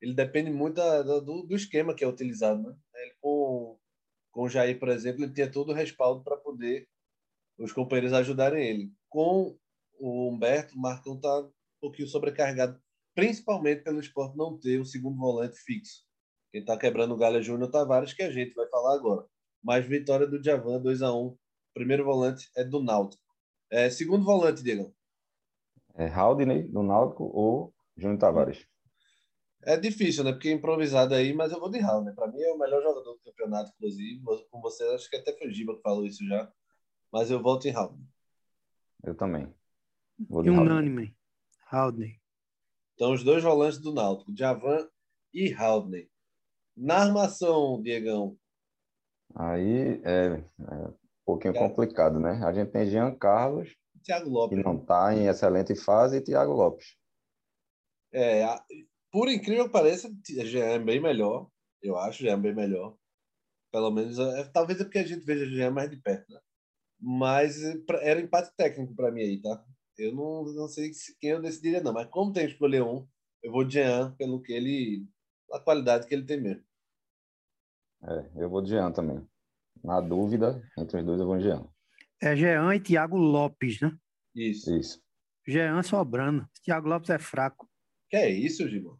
ele 0.00 0.14
depende 0.14 0.50
muito 0.50 0.76
da, 0.76 1.02
do, 1.02 1.42
do, 1.42 1.56
esquema 1.56 1.94
que 1.94 2.04
é 2.04 2.08
utilizado, 2.08 2.62
né? 2.62 2.76
Ele, 2.94 3.14
com, 3.20 3.78
com 4.30 4.42
o 4.42 4.48
Jair, 4.48 4.78
por 4.78 4.90
exemplo, 4.90 5.24
ele 5.24 5.32
tinha 5.32 5.50
todo 5.50 5.70
o 5.70 5.74
respaldo 5.74 6.22
para 6.22 6.36
poder 6.36 6.86
os 7.58 7.72
companheiros 7.72 8.12
ajudarem 8.12 8.62
ele. 8.62 8.92
Com 9.08 9.58
o 9.98 10.28
Humberto, 10.28 10.76
o 10.76 10.80
Marcão 10.80 11.16
está 11.16 11.48
pouquinho 11.80 12.08
sobrecarregado, 12.08 12.78
principalmente 13.14 13.82
pelo 13.82 13.98
esporte 13.98 14.36
não 14.36 14.58
ter 14.58 14.78
o 14.78 14.84
segundo 14.84 15.16
volante 15.16 15.58
fixo. 15.58 16.04
Quem 16.52 16.60
está 16.60 16.76
quebrando 16.76 17.14
o 17.14 17.16
galho 17.16 17.38
é 17.38 17.42
Júnior 17.42 17.70
Tavares, 17.70 18.12
que 18.12 18.22
a 18.22 18.30
gente 18.30 18.54
vai 18.54 18.68
falar 18.68 18.94
agora. 18.94 19.26
Mais 19.62 19.86
vitória 19.86 20.26
do 20.26 20.42
Javan, 20.42 20.80
2 20.80 21.02
a 21.02 21.12
1 21.12 21.36
Primeiro 21.74 22.04
volante 22.04 22.50
é 22.56 22.64
do 22.64 22.82
Náutico. 22.82 23.22
É, 23.70 23.88
segundo 23.90 24.24
volante, 24.24 24.62
Diego. 24.62 24.94
É 25.98 26.06
Haldney, 26.06 26.62
do 26.62 26.84
Náutico, 26.84 27.24
ou 27.24 27.74
Júnior 27.96 28.20
Tavares? 28.20 28.64
É 29.64 29.76
difícil, 29.76 30.22
né? 30.22 30.30
Porque 30.30 30.48
é 30.48 30.52
improvisado 30.52 31.12
aí, 31.12 31.34
mas 31.34 31.50
eu 31.50 31.58
vou 31.58 31.68
de 31.68 31.80
Haldney. 31.80 32.14
Para 32.14 32.28
mim 32.28 32.40
é 32.40 32.52
o 32.52 32.58
melhor 32.58 32.80
jogador 32.80 33.14
do 33.14 33.18
campeonato, 33.18 33.72
inclusive. 33.74 34.22
Com 34.48 34.60
você, 34.60 34.84
acho 34.94 35.10
que 35.10 35.16
até 35.16 35.36
foi 35.36 35.48
o 35.48 35.52
Giba 35.52 35.74
que 35.74 35.82
falou 35.82 36.06
isso 36.06 36.24
já. 36.24 36.48
Mas 37.12 37.32
eu 37.32 37.42
volto 37.42 37.66
em 37.66 37.74
Haldney. 37.74 38.06
Eu 39.02 39.16
também. 39.16 39.52
Vou 40.28 40.44
de 40.44 40.50
Unânime. 40.50 41.16
Haldney. 41.68 42.20
Então, 42.94 43.12
os 43.12 43.24
dois 43.24 43.42
volantes 43.42 43.78
do 43.78 43.92
Náutico, 43.92 44.32
Javan 44.36 44.88
e 45.34 45.52
Haldney. 45.52 46.08
Na 46.76 46.98
armação, 46.98 47.82
Diegão. 47.82 48.38
Aí 49.34 50.00
é, 50.04 50.44
é 50.60 50.88
um 50.88 50.94
pouquinho 51.26 51.56
é. 51.56 51.58
complicado, 51.58 52.20
né? 52.20 52.40
A 52.44 52.52
gente 52.52 52.70
tem 52.70 52.88
Jean 52.88 53.12
Carlos, 53.16 53.76
Thiago 54.02 54.30
Lopes. 54.30 54.58
que 54.58 54.64
não 54.64 54.76
está 54.76 55.14
em 55.14 55.26
excelente 55.26 55.74
fase, 55.74 56.20
Thiago 56.20 56.52
Lopes. 56.52 56.96
É, 58.12 58.44
por 59.10 59.28
incrível 59.28 59.66
que 59.66 59.72
pareça, 59.72 60.10
Jean 60.24 60.64
é 60.64 60.78
bem 60.78 61.00
melhor. 61.00 61.50
Eu 61.82 61.96
acho 61.96 62.22
Jean 62.22 62.34
é 62.34 62.36
bem 62.36 62.54
melhor. 62.54 62.96
Pelo 63.70 63.90
menos, 63.90 64.18
é, 64.18 64.44
talvez 64.44 64.80
é 64.80 64.84
porque 64.84 64.98
a 64.98 65.06
gente 65.06 65.24
veja 65.24 65.46
Jean 65.46 65.70
mais 65.70 65.90
de 65.90 65.96
perto, 65.96 66.32
né? 66.32 66.40
Mas 67.00 67.62
é, 67.62 67.76
era 68.02 68.20
empate 68.20 68.50
técnico 68.56 68.94
para 68.94 69.10
mim 69.10 69.20
aí, 69.22 69.40
tá? 69.40 69.64
Eu 69.96 70.14
não, 70.14 70.44
não 70.44 70.68
sei 70.68 70.90
quem 71.20 71.30
eu 71.30 71.42
decidiria, 71.42 71.82
não. 71.82 71.92
Mas 71.92 72.08
como 72.08 72.32
tem 72.32 72.46
que 72.46 72.52
escolher 72.52 72.82
um, 72.82 73.06
eu 73.42 73.52
vou 73.52 73.64
de 73.64 73.74
Jean 73.74 74.14
pelo 74.16 74.42
que 74.42 74.52
ele. 74.52 75.06
a 75.52 75.60
qualidade 75.60 76.06
que 76.06 76.14
ele 76.14 76.24
tem 76.24 76.40
mesmo. 76.40 76.64
É, 78.02 78.30
eu 78.42 78.48
vou 78.48 78.62
de 78.62 78.70
Jean 78.70 78.92
também. 78.92 79.26
Na 79.82 80.00
dúvida, 80.00 80.62
entre 80.76 81.00
os 81.00 81.04
dois 81.04 81.20
eu 81.20 81.26
vou 81.26 81.38
de 81.38 81.44
Jean. 81.44 81.68
É 82.20 82.34
Jean 82.34 82.74
e 82.74 82.80
Thiago 82.80 83.16
Lopes, 83.16 83.80
né? 83.80 83.96
Isso. 84.34 84.74
Isso. 84.74 85.02
Jean 85.46 85.82
sobrando. 85.82 86.48
Thiago 86.62 86.88
Lopes 86.88 87.10
é 87.10 87.18
fraco. 87.18 87.68
Que 88.10 88.16
é 88.16 88.30
isso, 88.30 88.68
Giba? 88.68 88.98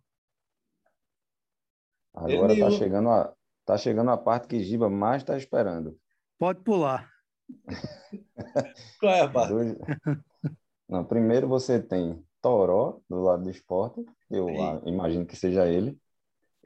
Agora 2.15 2.53
ele... 2.53 2.61
tá, 2.61 2.71
chegando 2.71 3.09
a, 3.11 3.35
tá 3.65 3.77
chegando 3.77 4.11
a 4.11 4.17
parte 4.17 4.49
que 4.49 4.63
Giba 4.63 4.89
mais 4.89 5.23
está 5.23 5.37
esperando. 5.37 5.99
Pode 6.39 6.61
pular. 6.63 7.11
Qual 9.01 9.13
é 9.13 9.21
a 9.21 9.29
parte? 9.29 9.51
Dois... 9.51 9.77
Não, 10.89 11.05
primeiro 11.05 11.47
você 11.47 11.83
tem 11.83 12.25
Toró, 12.41 13.01
do 13.09 13.21
lado 13.21 13.43
do 13.43 13.51
esporte, 13.51 14.05
eu 14.31 14.49
imagino 14.87 15.27
que 15.27 15.37
seja 15.37 15.67
ele, 15.67 15.99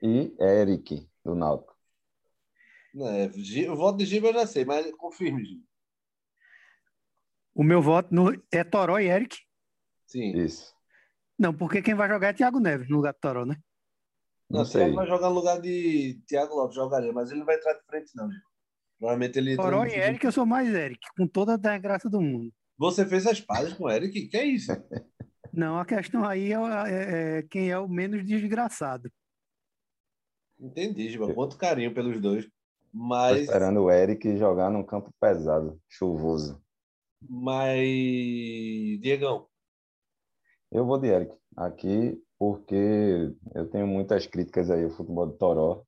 e 0.01 0.35
Eric, 0.39 1.09
do 1.25 1.35
Náutico. 1.35 1.75
É, 2.95 3.69
o 3.69 3.77
voto 3.77 3.99
de 3.99 4.07
Giba 4.07 4.29
eu 4.29 4.35
já 4.35 4.47
sei, 4.47 4.65
mas 4.65 4.91
confirme, 4.93 5.45
Giba. 5.45 5.72
O 7.55 7.63
meu 7.63 7.83
voto 7.83 8.15
no... 8.15 8.33
é 8.51 8.65
Toró 8.65 8.99
e 8.99 9.09
Eric? 9.09 9.37
Sim. 10.07 10.37
Isso. 10.37 10.73
Não, 11.39 11.53
porque 11.53 11.83
quem 11.83 11.95
vai 11.95 12.09
jogar 12.09 12.29
é 12.29 12.33
Thiago 12.33 12.61
Neves 12.61 12.89
no 12.89 12.97
lugar 12.97 13.13
do 13.13 13.19
Toró, 13.21 13.45
né? 13.45 13.57
Não, 14.49 14.61
não 14.61 14.65
sei. 14.67 14.93
vai 14.93 15.07
jogar 15.07 15.29
no 15.29 15.35
lugar 15.35 15.61
de 15.61 16.21
Thiago 16.27 16.55
Lopes, 16.55 16.77
jogaria, 16.77 17.13
mas 17.13 17.31
ele 17.31 17.41
não 17.41 17.47
vai 17.47 17.57
entrar 17.57 17.73
de 17.73 17.85
frente, 17.87 18.11
não, 18.15 18.31
Giba. 18.31 18.45
Provavelmente 18.99 19.39
ele. 19.39 19.57
Toró 19.57 19.85
e 19.85 19.95
Eric, 19.95 20.25
eu 20.25 20.31
sou 20.31 20.47
mais 20.47 20.73
Eric, 20.73 21.01
com 21.17 21.27
toda 21.27 21.55
a 21.55 21.79
graça 21.79 22.09
do 22.09 22.21
mundo. 22.21 22.53
Você 22.79 23.05
fez 23.07 23.27
as 23.27 23.41
pazes 23.41 23.73
com 23.73 23.85
o 23.85 23.91
Eric? 23.91 24.29
Que 24.29 24.37
é 24.37 24.45
isso? 24.45 24.71
Não, 25.53 25.79
a 25.79 25.85
questão 25.85 26.25
aí 26.25 26.53
é, 26.53 26.57
é, 26.57 27.39
é 27.39 27.43
quem 27.43 27.71
é 27.71 27.79
o 27.79 27.89
menos 27.89 28.25
desgraçado. 28.25 29.11
Entendi, 30.59 31.11
Giba. 31.11 31.35
Quanto 31.35 31.59
carinho 31.59 31.93
pelos 31.93 32.21
dois. 32.21 32.49
Mas... 32.93 33.37
Tô 33.37 33.43
esperando 33.43 33.83
o 33.83 33.91
Eric 33.91 34.37
jogar 34.37 34.71
num 34.71 34.85
campo 34.85 35.13
pesado, 35.21 35.81
chuvoso. 35.89 36.63
Mas, 37.29 37.81
Diegão. 39.01 39.47
Eu 40.71 40.87
vou 40.87 40.99
de 40.99 41.09
Eric 41.09 41.37
aqui 41.57 42.21
porque 42.39 43.33
eu 43.55 43.71
tenho 43.71 43.87
muitas 43.87 44.27
críticas 44.27 44.71
aí 44.71 44.85
ao 44.85 44.91
futebol 44.91 45.27
do 45.27 45.37
Toró 45.37 45.85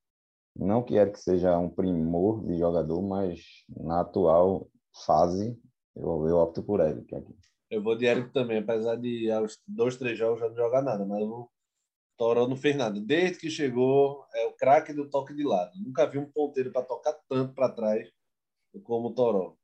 Não 0.55 0.83
que 0.83 0.95
Eric 0.95 1.19
seja 1.19 1.57
um 1.57 1.69
primor 1.69 2.45
de 2.45 2.57
jogador, 2.57 3.01
mas 3.01 3.41
na 3.67 4.01
atual 4.01 4.69
fase, 5.05 5.57
eu, 5.95 6.27
eu 6.27 6.37
opto 6.37 6.63
por 6.63 6.79
Eric 6.79 7.13
aqui. 7.13 7.35
Eu 7.69 7.81
vou 7.83 7.97
de 7.97 8.05
Eric 8.05 8.31
também, 8.31 8.59
apesar 8.59 8.95
de 8.95 9.29
aos 9.31 9.59
dois, 9.67 9.97
três 9.97 10.17
jogos 10.17 10.39
já 10.39 10.47
não 10.47 10.55
jogar 10.55 10.81
nada, 10.81 11.05
mas 11.05 11.23
o 11.23 11.49
Toró 12.17 12.47
não 12.47 12.55
fez 12.55 12.75
nada. 12.75 12.99
Desde 13.01 13.37
que 13.37 13.49
chegou, 13.49 14.25
é 14.33 14.45
o 14.45 14.53
craque 14.53 14.93
do 14.93 15.09
toque 15.09 15.33
de 15.33 15.43
lado. 15.43 15.71
Nunca 15.83 16.05
vi 16.05 16.17
um 16.17 16.31
ponteiro 16.31 16.71
para 16.71 16.85
tocar 16.85 17.13
tanto 17.27 17.53
para 17.53 17.69
trás 17.69 18.09
como 18.83 19.09
o 19.09 19.13
Toró. 19.13 19.57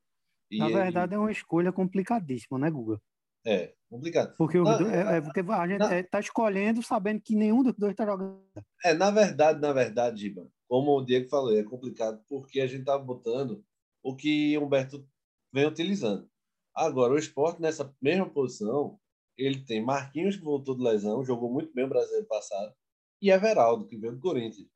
E 0.51 0.57
Na 0.57 0.67
verdade, 0.67 1.15
é 1.15 1.17
uma 1.17 1.31
escolha 1.31 1.71
complicadíssima, 1.71 2.59
né, 2.59 2.69
Guga? 2.69 3.01
É, 3.45 3.73
complicado. 3.89 4.35
Porque, 4.37 4.59
na, 4.59 4.77
é, 4.93 5.17
é, 5.17 5.21
porque 5.21 5.39
a 5.39 5.67
gente 5.67 5.83
está 6.05 6.19
escolhendo 6.19 6.83
sabendo 6.83 7.21
que 7.21 7.35
nenhum 7.35 7.63
dos 7.63 7.73
dois 7.73 7.91
está 7.91 8.05
jogando. 8.05 8.43
É, 8.83 8.93
na 8.93 9.09
verdade, 9.09 9.59
na 9.59 9.71
verdade, 9.71 10.19
Giba, 10.19 10.47
como 10.67 10.91
o 10.91 11.05
Diego 11.05 11.29
falou, 11.29 11.57
é 11.57 11.63
complicado 11.63 12.21
porque 12.27 12.59
a 12.59 12.67
gente 12.67 12.81
está 12.81 12.97
botando 12.97 13.63
o 14.03 14.15
que 14.15 14.57
Humberto 14.57 15.07
vem 15.53 15.65
utilizando. 15.65 16.29
Agora, 16.75 17.13
o 17.13 17.17
esporte, 17.17 17.61
nessa 17.61 17.93
mesma 18.01 18.29
posição, 18.29 18.99
ele 19.37 19.63
tem 19.65 19.83
Marquinhos, 19.83 20.35
que 20.35 20.43
voltou 20.43 20.75
de 20.75 20.83
lesão, 20.83 21.23
jogou 21.23 21.51
muito 21.51 21.73
bem 21.73 21.85
o 21.85 21.89
brasileiro 21.89 22.27
passado, 22.27 22.73
e 23.21 23.31
Everaldo, 23.31 23.87
que 23.87 23.97
veio 23.97 24.13
do 24.13 24.19
Corinthians. 24.19 24.67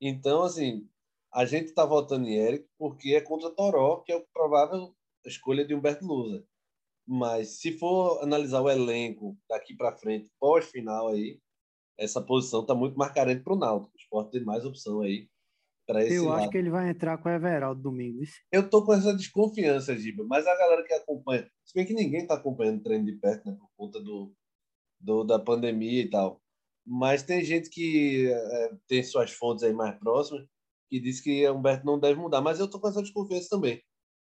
Então, 0.00 0.42
assim, 0.42 0.88
a 1.32 1.44
gente 1.44 1.66
está 1.66 1.84
votando 1.84 2.28
em 2.28 2.36
Eric 2.36 2.66
porque 2.78 3.14
é 3.14 3.20
contra 3.20 3.50
Toró, 3.50 4.02
que 4.04 4.12
é 4.12 4.16
o 4.16 4.26
provável 4.32 4.94
escolha 5.28 5.64
de 5.64 5.74
Humberto 5.74 6.06
Lusa. 6.06 6.44
Mas 7.06 7.60
se 7.60 7.78
for 7.78 8.22
analisar 8.22 8.62
o 8.62 8.70
elenco 8.70 9.36
daqui 9.48 9.76
para 9.76 9.96
frente, 9.96 10.30
pós-final 10.40 11.08
aí, 11.08 11.38
essa 11.98 12.20
posição 12.20 12.62
está 12.62 12.74
muito 12.74 12.96
mais 12.96 13.12
carente 13.12 13.42
para 13.42 13.52
o 13.52 13.58
Náutico. 13.58 13.92
O 13.94 13.98
esporte 13.98 14.30
tem 14.30 14.44
mais 14.44 14.64
opção 14.64 15.02
aí 15.02 15.28
para 15.86 16.02
esse 16.02 16.14
Eu 16.14 16.24
lado. 16.24 16.40
acho 16.40 16.50
que 16.50 16.58
ele 16.58 16.70
vai 16.70 16.88
entrar 16.88 17.18
com 17.18 17.28
o 17.28 17.32
Everaldo 17.32 17.82
domingo. 17.82 18.20
Eu 18.50 18.68
tô 18.68 18.84
com 18.84 18.94
essa 18.94 19.14
desconfiança, 19.14 19.96
Giba, 19.96 20.24
mas 20.26 20.46
a 20.46 20.56
galera 20.56 20.82
que 20.82 20.94
acompanha, 20.94 21.48
se 21.64 21.74
bem 21.74 21.86
que 21.86 21.92
ninguém 21.92 22.22
está 22.22 22.34
acompanhando 22.34 22.80
o 22.80 22.82
treino 22.82 23.04
de 23.04 23.16
perto, 23.18 23.48
né, 23.48 23.56
por 23.58 23.68
conta 23.76 24.00
do, 24.00 24.34
do, 24.98 25.24
da 25.24 25.38
pandemia 25.38 26.02
e 26.02 26.10
tal. 26.10 26.40
Mas 26.86 27.22
tem 27.22 27.44
gente 27.44 27.70
que 27.70 28.28
é, 28.30 28.70
tem 28.88 29.02
suas 29.02 29.30
fontes 29.30 29.62
aí 29.62 29.72
mais 29.72 29.98
próximas 29.98 30.46
que 30.88 31.00
diz 31.00 31.20
que 31.20 31.48
Humberto 31.50 31.84
não 31.84 31.98
deve 31.98 32.20
mudar, 32.20 32.40
mas 32.40 32.60
eu 32.60 32.68
tô 32.68 32.78
com 32.78 32.88
essa 32.88 33.02
desconfiança 33.02 33.48
também. 33.50 33.82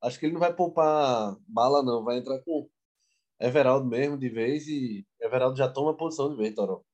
Acho 0.05 0.21
que 0.21 0.27
ele 0.27 0.35
não 0.35 0.41
vai 0.41 0.55
poupar 0.55 1.35
bala, 1.49 1.83
não. 1.83 2.05
Vai 2.05 2.19
entrar 2.19 2.39
com 2.41 2.69
Everaldo 3.41 3.87
mesmo 3.87 4.19
de 4.19 4.29
vez 4.29 4.69
e 4.69 5.07
Everaldo 5.19 5.57
já 5.57 5.67
toma 5.67 5.97
posição 5.97 6.29
de 6.29 6.37
vez, 6.37 6.55
Toró. 6.55 6.85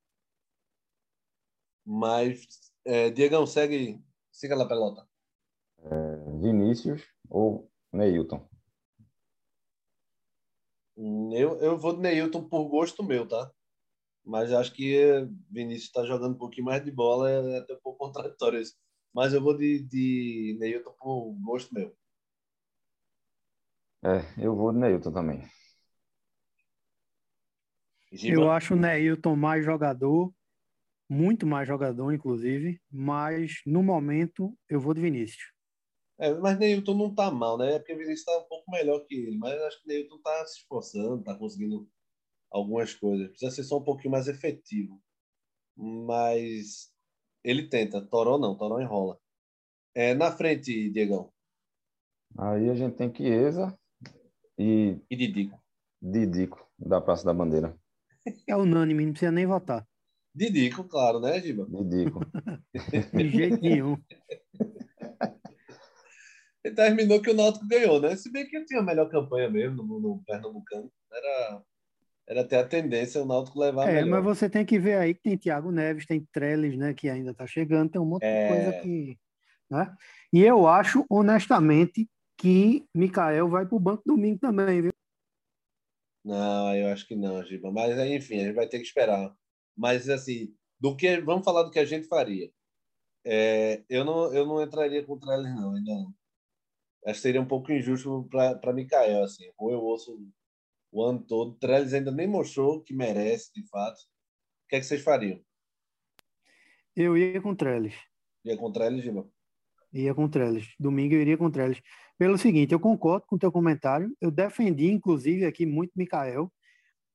Mas, 1.85 2.46
é, 2.85 3.11
Diegão, 3.11 3.44
segue, 3.46 4.01
siga 4.31 4.55
lá, 4.55 4.66
pelota. 4.66 5.05
É, 5.79 6.40
Vinícius 6.40 7.03
ou 7.29 7.68
Neilton? 7.92 8.49
Eu, 11.33 11.59
eu 11.61 11.77
vou 11.77 11.94
de 11.94 12.03
Neilton 12.03 12.49
por 12.49 12.68
gosto 12.68 13.03
meu, 13.03 13.27
tá? 13.27 13.51
Mas 14.25 14.53
acho 14.53 14.73
que 14.73 15.27
Vinícius 15.51 15.87
está 15.87 16.05
jogando 16.05 16.35
um 16.35 16.38
pouquinho 16.38 16.66
mais 16.66 16.85
de 16.85 16.92
bola, 16.92 17.29
é 17.29 17.59
até 17.59 17.75
um 17.75 17.81
pouco 17.81 17.99
contraditório 17.99 18.61
isso. 18.61 18.77
Mas 19.12 19.33
eu 19.33 19.42
vou 19.42 19.57
de, 19.57 19.83
de 19.83 20.57
Neilton 20.61 20.92
por 20.92 21.35
gosto 21.42 21.75
meu. 21.75 21.92
É, 24.02 24.44
eu 24.44 24.56
vou 24.56 24.72
de 24.72 24.78
Neilton 24.78 25.12
também. 25.12 25.42
Eu 28.22 28.50
acho 28.50 28.74
o 28.74 28.76
Neilton 28.76 29.36
mais 29.36 29.64
jogador, 29.64 30.32
muito 31.08 31.46
mais 31.46 31.68
jogador, 31.68 32.12
inclusive, 32.12 32.80
mas 32.90 33.60
no 33.66 33.82
momento 33.82 34.56
eu 34.68 34.80
vou 34.80 34.94
de 34.94 35.00
Vinícius. 35.00 35.52
É, 36.18 36.34
mas 36.34 36.58
Neilton 36.58 36.94
não 36.94 37.14
tá 37.14 37.30
mal, 37.30 37.56
né? 37.56 37.74
É 37.74 37.78
porque 37.78 37.94
o 37.94 37.98
Vinícius 37.98 38.24
tá 38.24 38.38
um 38.38 38.48
pouco 38.48 38.70
melhor 38.70 39.00
que 39.06 39.14
ele, 39.14 39.38
mas 39.38 39.60
acho 39.62 39.80
que 39.80 39.86
o 39.86 39.88
Neilton 39.88 40.18
tá 40.18 40.46
se 40.46 40.58
esforçando, 40.58 41.22
tá 41.22 41.34
conseguindo 41.34 41.88
algumas 42.50 42.94
coisas. 42.94 43.28
Precisa 43.28 43.50
ser 43.50 43.64
só 43.64 43.78
um 43.78 43.84
pouquinho 43.84 44.12
mais 44.12 44.28
efetivo. 44.28 45.00
Mas 45.76 46.92
ele 47.42 47.68
tenta. 47.68 48.04
Toró 48.04 48.36
não, 48.38 48.56
Toró 48.56 48.80
enrola. 48.80 49.18
É, 49.94 50.14
na 50.14 50.30
frente, 50.30 50.90
Diegão. 50.90 51.32
Aí 52.38 52.68
a 52.68 52.74
gente 52.74 52.96
tem 52.96 53.14
Chiesa, 53.14 53.76
e, 54.61 55.01
e 55.11 55.16
Didico. 55.16 55.59
Didico, 56.03 56.68
da 56.79 57.01
Praça 57.01 57.25
da 57.25 57.33
Bandeira. 57.33 57.75
É 58.46 58.55
unânime, 58.55 59.07
não 59.07 59.12
precisa 59.12 59.33
nem 59.33 59.46
votar. 59.46 59.87
Didico, 60.35 60.85
claro, 60.85 61.18
né, 61.18 61.40
Giba? 61.40 61.66
Didico. 61.66 62.20
De 63.16 63.29
jeito 63.31 63.61
nenhum. 63.62 63.96
E 66.62 66.70
terminou 66.70 67.23
que 67.23 67.31
o 67.31 67.35
Náutico 67.35 67.66
ganhou, 67.66 67.99
né? 68.03 68.14
Se 68.16 68.31
bem 68.31 68.46
que 68.46 68.55
ele 68.55 68.66
tinha 68.66 68.81
a 68.81 68.85
melhor 68.85 69.09
campanha 69.09 69.49
mesmo 69.49 69.83
no, 69.83 69.99
no 69.99 70.23
Pernambucano. 70.27 70.92
Era, 71.11 71.62
era 72.29 72.40
até 72.42 72.59
a 72.59 72.66
tendência 72.66 73.23
o 73.23 73.25
Náutico 73.25 73.59
levar 73.59 73.88
É, 73.88 74.03
melhor. 74.03 74.23
mas 74.23 74.25
você 74.25 74.51
tem 74.51 74.62
que 74.66 74.79
ver 74.79 74.99
aí 74.99 75.14
que 75.14 75.23
tem 75.23 75.38
Thiago 75.38 75.73
Neves, 75.73 76.05
tem 76.05 76.29
Trellis, 76.31 76.77
né? 76.77 76.92
Que 76.92 77.09
ainda 77.09 77.33
tá 77.33 77.46
chegando, 77.46 77.90
tem 77.90 77.99
um 77.99 78.05
monte 78.05 78.25
é... 78.25 78.42
de 78.42 78.55
coisa 78.55 78.83
que... 78.83 79.18
Né? 79.70 79.96
E 80.31 80.42
eu 80.42 80.66
acho, 80.66 81.07
honestamente, 81.09 82.07
que 82.40 82.88
Mikael 82.94 83.48
vai 83.48 83.66
para 83.66 83.76
o 83.76 83.81
banco 83.81 84.03
domingo 84.07 84.38
também, 84.38 84.83
viu? 84.83 84.92
Não, 86.24 86.74
eu 86.74 86.88
acho 86.88 87.07
que 87.07 87.14
não, 87.14 87.44
Giba. 87.44 87.70
Mas 87.70 87.98
enfim, 87.98 88.40
a 88.40 88.44
gente 88.44 88.55
vai 88.55 88.66
ter 88.66 88.79
que 88.79 88.87
esperar. 88.87 89.35
Mas 89.76 90.09
assim, 90.09 90.55
do 90.79 90.96
que 90.96 91.20
vamos 91.20 91.44
falar 91.44 91.62
do 91.62 91.70
que 91.70 91.79
a 91.79 91.85
gente 91.85 92.09
faria. 92.09 92.50
É, 93.24 93.85
eu 93.88 94.05
não 94.05 94.33
eu 94.35 94.46
não 94.46 94.62
entraria 94.62 95.05
com 95.05 95.12
o 95.12 95.18
Trellis 95.18 95.55
não, 95.55 95.74
ainda 95.74 95.92
não. 95.92 96.14
Acho 97.07 97.16
que 97.16 97.22
seria 97.22 97.40
um 97.40 97.48
pouco 97.48 97.72
injusto 97.72 98.26
para 98.31 98.72
Mikael 98.72 99.22
assim. 99.24 99.50
Ou 99.59 99.70
eu 99.70 99.81
ouço 99.81 100.18
o 100.90 101.05
ano 101.05 101.22
todo, 101.22 101.59
Trellis 101.59 101.92
ainda 101.92 102.11
nem 102.11 102.26
mostrou 102.26 102.83
que 102.83 102.94
merece, 102.94 103.53
de 103.55 103.66
fato. 103.68 103.98
O 103.98 104.68
que 104.68 104.76
é 104.76 104.81
que 104.81 104.87
vocês 104.87 105.03
fariam? 105.03 105.40
Eu 106.96 107.16
ia 107.16 107.40
com 107.40 107.55
Trellis. 107.55 107.94
Ia 108.44 108.57
com 108.57 108.72
Trellis, 108.72 109.05
Giba? 109.05 109.29
Ia 109.92 110.14
com 110.14 110.29
Trellis. 110.29 110.74
Domingo 110.79 111.14
eu 111.14 111.20
iria 111.20 111.37
com 111.37 111.50
Trellis. 111.50 111.81
Pelo 112.20 112.37
seguinte, 112.37 112.74
eu 112.74 112.78
concordo 112.78 113.26
com 113.26 113.37
o 113.37 113.38
teu 113.38 113.50
comentário. 113.50 114.14
Eu 114.20 114.30
defendi, 114.30 114.92
inclusive, 114.92 115.46
aqui 115.46 115.64
muito 115.64 115.92
Mikael, 115.96 116.52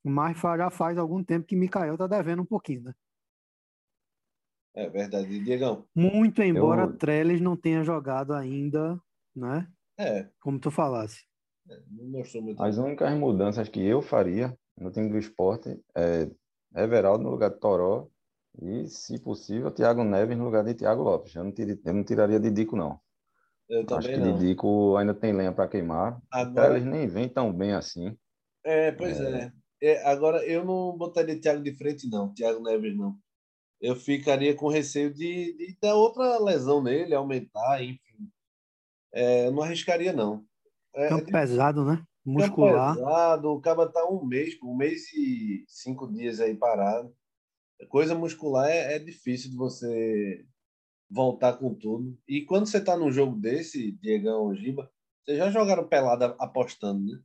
mas 0.04 0.36
já 0.36 0.72
faz 0.72 0.98
algum 0.98 1.24
tempo 1.24 1.46
que 1.46 1.56
Mikael 1.56 1.94
está 1.94 2.08
devendo 2.08 2.41
um 2.41 2.46
pouquinho, 2.46 2.86
né? 2.86 2.94
É 4.74 4.89
verdade, 4.89 5.44
Diegão. 5.44 5.86
Muito 5.94 6.41
embora 6.41 6.86
eu... 6.86 6.98
Trellis 6.98 7.39
não 7.39 7.56
tenha 7.56 7.84
jogado 7.84 8.34
ainda, 8.34 9.00
né? 9.36 9.72
É. 9.96 10.28
Como 10.41 10.58
tu 10.58 10.72
falasse. 10.72 11.24
É, 11.70 11.80
não 11.88 12.10
mostrou 12.10 12.41
muito. 12.41 12.63
As 12.63 12.80
únicas 12.80 13.15
mudanças 13.15 13.70
que 13.70 13.86
eu 13.86 14.02
faria 14.02 14.58
no 14.76 14.89
time 14.89 15.08
do 15.08 15.20
esporte 15.20 15.80
é 15.96 16.28
Everaldo 16.76 17.24
no 17.24 17.30
lugar 17.30 17.52
de 17.52 17.60
Toró 17.60 18.10
e, 18.60 18.88
se 18.88 19.20
possível, 19.20 19.70
Thiago 19.70 20.04
Neves 20.04 20.36
no 20.36 20.46
lugar 20.46 20.63
de 20.63 20.74
Thiago 20.74 21.04
Lopes. 21.04 21.36
Eu 21.36 21.44
não, 21.44 21.54
eu 21.86 21.94
não 21.94 22.04
tiraria 22.04 22.39
de 22.39 22.50
Dico, 22.50 22.76
não. 22.76 23.00
Eu 23.69 23.86
também 23.86 24.13
Acho 24.13 24.21
que 24.21 24.25
não. 24.25 24.38
Didico 24.38 24.95
ainda 24.97 25.13
tem 25.13 25.34
lenha 25.34 25.51
para 25.51 25.67
queimar. 25.67 26.21
Agora... 26.32 26.75
Eles 26.75 26.86
nem 26.86 27.08
vêm 27.08 27.28
tão 27.28 27.51
bem 27.51 27.73
assim. 27.73 28.15
É, 28.63 28.91
pois 28.91 29.19
é. 29.19 29.51
é. 29.82 29.93
é. 29.93 30.08
Agora, 30.08 30.45
eu 30.45 30.63
não 30.63 30.95
botaria 30.97 31.39
Thiago 31.39 31.63
de 31.63 31.73
frente, 31.73 32.08
não. 32.10 32.34
Thiago 32.34 32.62
Neves, 32.62 32.95
não. 32.95 33.15
Eu 33.82 33.95
ficaria 33.95 34.56
com 34.56 34.67
receio 34.67 35.13
de, 35.13 35.54
de 35.58 35.78
dar 35.82 35.95
outra 35.95 36.39
lesão 36.39 36.82
nele, 36.82 37.13
aumentar, 37.13 37.84
enfim. 37.84 38.30
É, 39.13 39.47
eu 39.47 39.51
não 39.51 39.63
arriscaria, 39.63 40.13
não. 40.13 40.43
É, 40.95 41.10
Campo 41.10 41.32
pesado, 41.32 41.84
né? 41.84 42.04
Muscular. 42.25 42.95
Campo 42.95 43.06
pesado. 43.06 43.49
O 43.51 43.62
cara 43.62 43.88
tá 43.88 44.06
um 44.10 44.25
mês, 44.25 44.56
um 44.63 44.75
mês 44.75 45.12
e 45.13 45.65
cinco 45.67 46.12
dias 46.12 46.39
aí 46.39 46.56
parado. 46.56 47.13
Coisa 47.89 48.15
muscular 48.15 48.69
é, 48.69 48.95
é 48.95 48.99
difícil 48.99 49.51
de 49.51 49.58
você 49.58 50.45
voltar 51.10 51.54
com 51.58 51.74
tudo. 51.74 52.18
E 52.28 52.41
quando 52.46 52.65
você 52.65 52.78
está 52.78 52.98
num 52.98 53.12
jogo 53.12 53.36
desse, 53.36 53.94
Diegão 54.02 54.54
Giba, 54.56 54.91
vocês 55.24 55.38
já 55.38 55.50
jogaram 55.50 55.88
pelada 55.88 56.36
apostando, 56.39 57.06
né? 57.06 57.20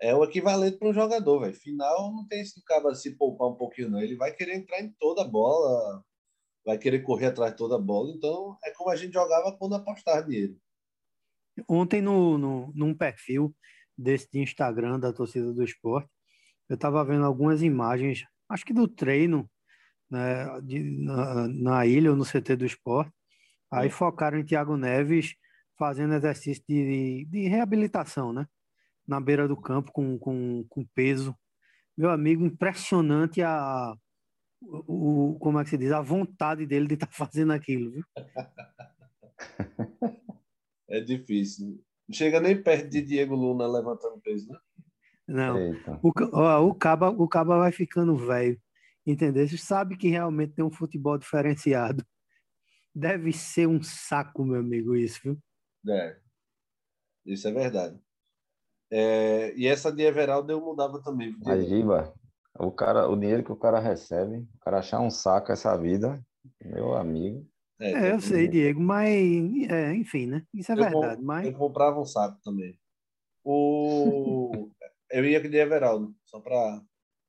É 0.00 0.14
o 0.14 0.24
equivalente 0.24 0.78
para 0.78 0.88
um 0.88 0.94
jogador, 0.94 1.40
velho. 1.40 1.54
Final 1.54 2.12
não 2.12 2.26
tem 2.26 2.40
esse 2.40 2.62
cara 2.64 2.92
se 2.94 3.16
poupar 3.16 3.48
um 3.48 3.54
pouquinho, 3.54 3.90
não. 3.90 4.00
Ele 4.00 4.16
vai 4.16 4.32
querer 4.34 4.56
entrar 4.56 4.80
em 4.80 4.90
toda 4.98 5.22
a 5.22 5.28
bola, 5.28 6.04
vai 6.64 6.76
querer 6.76 7.02
correr 7.02 7.26
atrás 7.26 7.52
de 7.52 7.58
toda 7.58 7.76
a 7.76 7.80
bola. 7.80 8.10
Então, 8.10 8.58
é 8.64 8.72
como 8.72 8.90
a 8.90 8.96
gente 8.96 9.12
jogava 9.12 9.56
quando 9.56 9.76
apostava 9.76 10.26
dinheiro. 10.26 10.56
Ontem, 11.68 12.00
no, 12.00 12.36
no, 12.36 12.72
num 12.74 12.94
perfil 12.94 13.54
desse 13.96 14.28
de 14.30 14.40
Instagram 14.40 14.98
da 14.98 15.12
torcida 15.12 15.52
do 15.52 15.62
esporte, 15.62 16.10
eu 16.68 16.74
estava 16.74 17.04
vendo 17.04 17.24
algumas 17.24 17.62
imagens, 17.62 18.24
acho 18.48 18.64
que 18.64 18.72
do 18.72 18.88
treino, 18.88 19.48
né, 20.12 20.60
de, 20.60 20.82
na, 20.82 21.48
na 21.48 21.86
ilha 21.86 22.10
ou 22.10 22.16
no 22.16 22.24
CT 22.24 22.54
do 22.56 22.66
esporte. 22.66 23.10
Aí 23.70 23.86
é. 23.86 23.90
focaram 23.90 24.38
em 24.38 24.44
Thiago 24.44 24.76
Neves 24.76 25.34
fazendo 25.78 26.14
exercício 26.14 26.62
de, 26.68 27.26
de 27.30 27.48
reabilitação, 27.48 28.32
né? 28.32 28.46
Na 29.08 29.18
beira 29.18 29.48
do 29.48 29.56
campo 29.56 29.90
com, 29.90 30.18
com, 30.18 30.64
com 30.68 30.84
peso. 30.94 31.34
Meu 31.96 32.10
amigo, 32.10 32.44
impressionante 32.44 33.42
a, 33.42 33.94
o, 34.60 35.38
como 35.40 35.58
é 35.58 35.64
que 35.64 35.70
se 35.70 35.78
diz, 35.78 35.90
a 35.90 36.02
vontade 36.02 36.66
dele 36.66 36.86
de 36.86 36.94
estar 36.94 37.06
tá 37.06 37.12
fazendo 37.16 37.52
aquilo, 37.54 37.90
viu? 37.90 38.04
é 40.88 41.00
difícil. 41.00 41.82
Não 42.06 42.14
chega 42.14 42.38
nem 42.38 42.62
perto 42.62 42.90
de 42.90 43.00
Diego 43.00 43.34
Luna 43.34 43.66
levantando 43.66 44.20
peso, 44.20 44.46
né? 44.50 44.58
Não. 45.26 45.70
O, 46.02 46.12
ó, 46.32 46.66
o, 46.66 46.74
Caba, 46.74 47.08
o 47.08 47.26
Caba 47.26 47.56
vai 47.56 47.72
ficando 47.72 48.14
velho. 48.14 48.60
Entendeu? 49.06 49.46
Você 49.46 49.58
sabe 49.58 49.96
que 49.96 50.08
realmente 50.08 50.54
tem 50.54 50.64
um 50.64 50.70
futebol 50.70 51.18
diferenciado. 51.18 52.04
Deve 52.94 53.32
ser 53.32 53.66
um 53.66 53.82
saco, 53.82 54.44
meu 54.44 54.60
amigo, 54.60 54.94
isso, 54.94 55.20
viu? 55.22 55.38
É. 55.88 56.18
Isso 57.24 57.48
é 57.48 57.52
verdade. 57.52 57.98
É, 58.90 59.54
e 59.56 59.66
essa 59.66 59.90
de 59.90 60.02
Everaldo 60.02 60.52
eu 60.52 60.60
mudava 60.60 61.02
também. 61.02 61.34
A 61.46 61.58
Giba, 61.58 62.12
o, 62.58 62.70
cara, 62.70 63.08
o 63.08 63.16
dinheiro 63.16 63.42
que 63.42 63.50
o 63.52 63.56
cara 63.56 63.80
recebe, 63.80 64.36
o 64.36 64.58
cara 64.60 64.80
achar 64.80 65.00
um 65.00 65.10
saco 65.10 65.50
essa 65.50 65.74
vida, 65.76 66.22
meu 66.62 66.94
amigo. 66.94 67.48
É, 67.80 67.92
é 67.92 68.12
eu 68.12 68.20
sei, 68.20 68.46
Diego, 68.46 68.80
mas 68.80 69.08
é, 69.70 69.94
enfim, 69.94 70.26
né? 70.26 70.44
Isso 70.52 70.70
é 70.70 70.74
eu 70.74 70.78
verdade. 70.78 71.16
Comp 71.16 71.24
mas... 71.24 71.46
Eu 71.46 71.54
comprava 71.54 71.98
um 71.98 72.04
saco 72.04 72.38
também. 72.44 72.78
O... 73.42 74.70
eu 75.10 75.24
ia 75.24 75.40
de 75.40 75.56
Everaldo, 75.56 76.14
só 76.24 76.38
para 76.38 76.80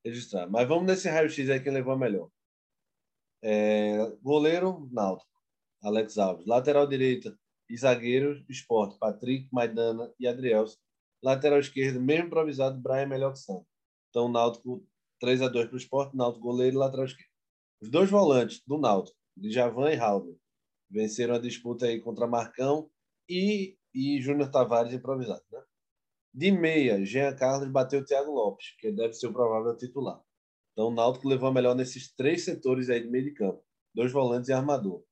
registrar. 0.06 0.50
Mas 0.50 0.68
vamos 0.68 0.86
nesse 0.86 1.10
raio-x 1.10 1.50
aí 1.50 1.60
que 1.60 1.70
levou 1.70 1.94
a 1.94 1.98
melhor. 1.98 2.30
É, 3.42 3.98
goleiro, 4.22 4.90
Naldo. 4.92 5.24
Alex 5.82 6.18
Alves. 6.18 6.46
Lateral 6.46 6.88
direita 6.88 7.38
e 7.70 7.78
zagueiro, 7.78 8.44
Esporte. 8.50 8.98
Patrick, 8.98 9.48
Maidana 9.52 10.12
e 10.20 10.28
Adrielson. 10.28 10.78
Lateral 11.22 11.60
esquerdo, 11.60 12.02
mesmo 12.02 12.28
improvisado, 12.28 12.80
Brian 12.80 13.08
melhor 13.08 13.34
que 13.34 13.40
Santos. 13.40 13.68
Então, 14.10 14.30
Náutico 14.30 14.86
3 15.20 15.42
a 15.42 15.48
2 15.48 15.68
para 15.68 15.76
o 15.76 15.78
Esporte, 15.78 16.18
Náutico 16.18 16.44
goleiro 16.44 16.76
e 16.76 16.80
lateral 16.80 17.06
esquerdo. 17.06 17.32
Os 17.82 17.90
dois 17.90 18.10
volantes 18.10 18.62
do 18.68 18.78
Náutico, 18.78 19.18
Djavan 19.38 19.92
e 19.92 19.96
Halder, 19.96 20.36
venceram 20.90 21.36
a 21.36 21.40
disputa 21.40 21.86
aí 21.86 22.00
contra 22.00 22.28
Marcão 22.28 22.90
e, 23.28 23.78
e 23.94 24.22
Júnior 24.22 24.52
Tavares 24.52 24.94
improvisado. 24.94 25.44
Né? 25.52 25.62
De 26.34 26.52
meia, 26.52 27.06
Jean 27.06 27.36
Carlos 27.36 27.70
bateu 27.70 28.00
o 28.00 28.06
Thiago 28.06 28.32
Lopes, 28.32 28.76
que 28.80 28.92
deve 28.92 29.14
ser 29.14 29.28
o 29.28 29.34
provável 29.34 29.78
titular. 29.78 30.20
Então, 30.72 30.88
o 30.88 30.92
Náutico 30.92 31.28
levou 31.28 31.50
a 31.50 31.54
melhor 31.54 31.76
nesses 31.76 32.12
três 32.16 32.44
setores 32.44 32.90
aí 32.90 33.02
de 33.02 33.08
meio 33.08 33.26
de 33.26 33.34
campo. 33.34 33.64
Dois 33.94 34.12
volantes 34.12 34.50
e 34.50 34.54
armador. 34.54 35.04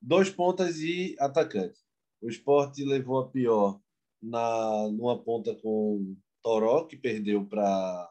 Dois 0.00 0.30
pontas 0.30 0.78
e 0.78 1.16
atacante. 1.18 1.80
O 2.20 2.28
esporte 2.28 2.84
levou 2.84 3.18
a 3.18 3.28
pior 3.28 3.80
na 4.22 4.88
numa 4.92 5.20
ponta 5.20 5.52
com 5.56 6.16
Toró, 6.40 6.86
que 6.86 6.96
perdeu 6.96 7.44
para 7.44 8.08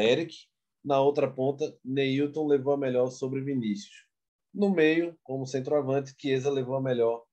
Eric. 0.00 0.36
Na 0.84 1.00
outra 1.00 1.28
ponta, 1.28 1.76
Neilton 1.84 2.46
levou 2.46 2.74
a 2.74 2.78
melhor 2.78 3.10
sobre 3.10 3.40
Vinícius. 3.40 4.06
No 4.54 4.70
meio, 4.70 5.18
como 5.24 5.44
centroavante, 5.44 6.14
Chiesa 6.16 6.50
levou 6.50 6.76
a 6.76 6.80
melhor 6.80 7.24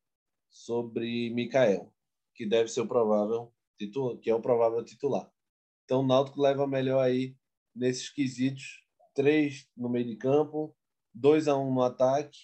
sobre 0.50 1.30
Mikael, 1.30 1.94
que 2.34 2.48
deve 2.48 2.70
ser 2.70 2.82
o 2.82 2.88
provável 2.88 3.54
titular, 3.78 4.18
que 4.18 4.30
é 4.30 4.36
o 4.36 4.42
provável 4.42 4.84
titular. 4.84 5.30
Então, 5.84 6.02
o 6.02 6.08
Náutico 6.08 6.42
leva 6.42 6.68
melhor 6.68 7.02
aí 7.02 7.36
nesses 7.76 8.10
quesitos. 8.10 8.84
Três 9.14 9.70
no 9.78 9.88
meio 9.88 10.06
de 10.06 10.18
campo, 10.18 10.76
2 11.14 11.48
a 11.48 11.56
1 11.56 11.70
um 11.70 11.74
no 11.74 11.82
ataque, 11.82 12.38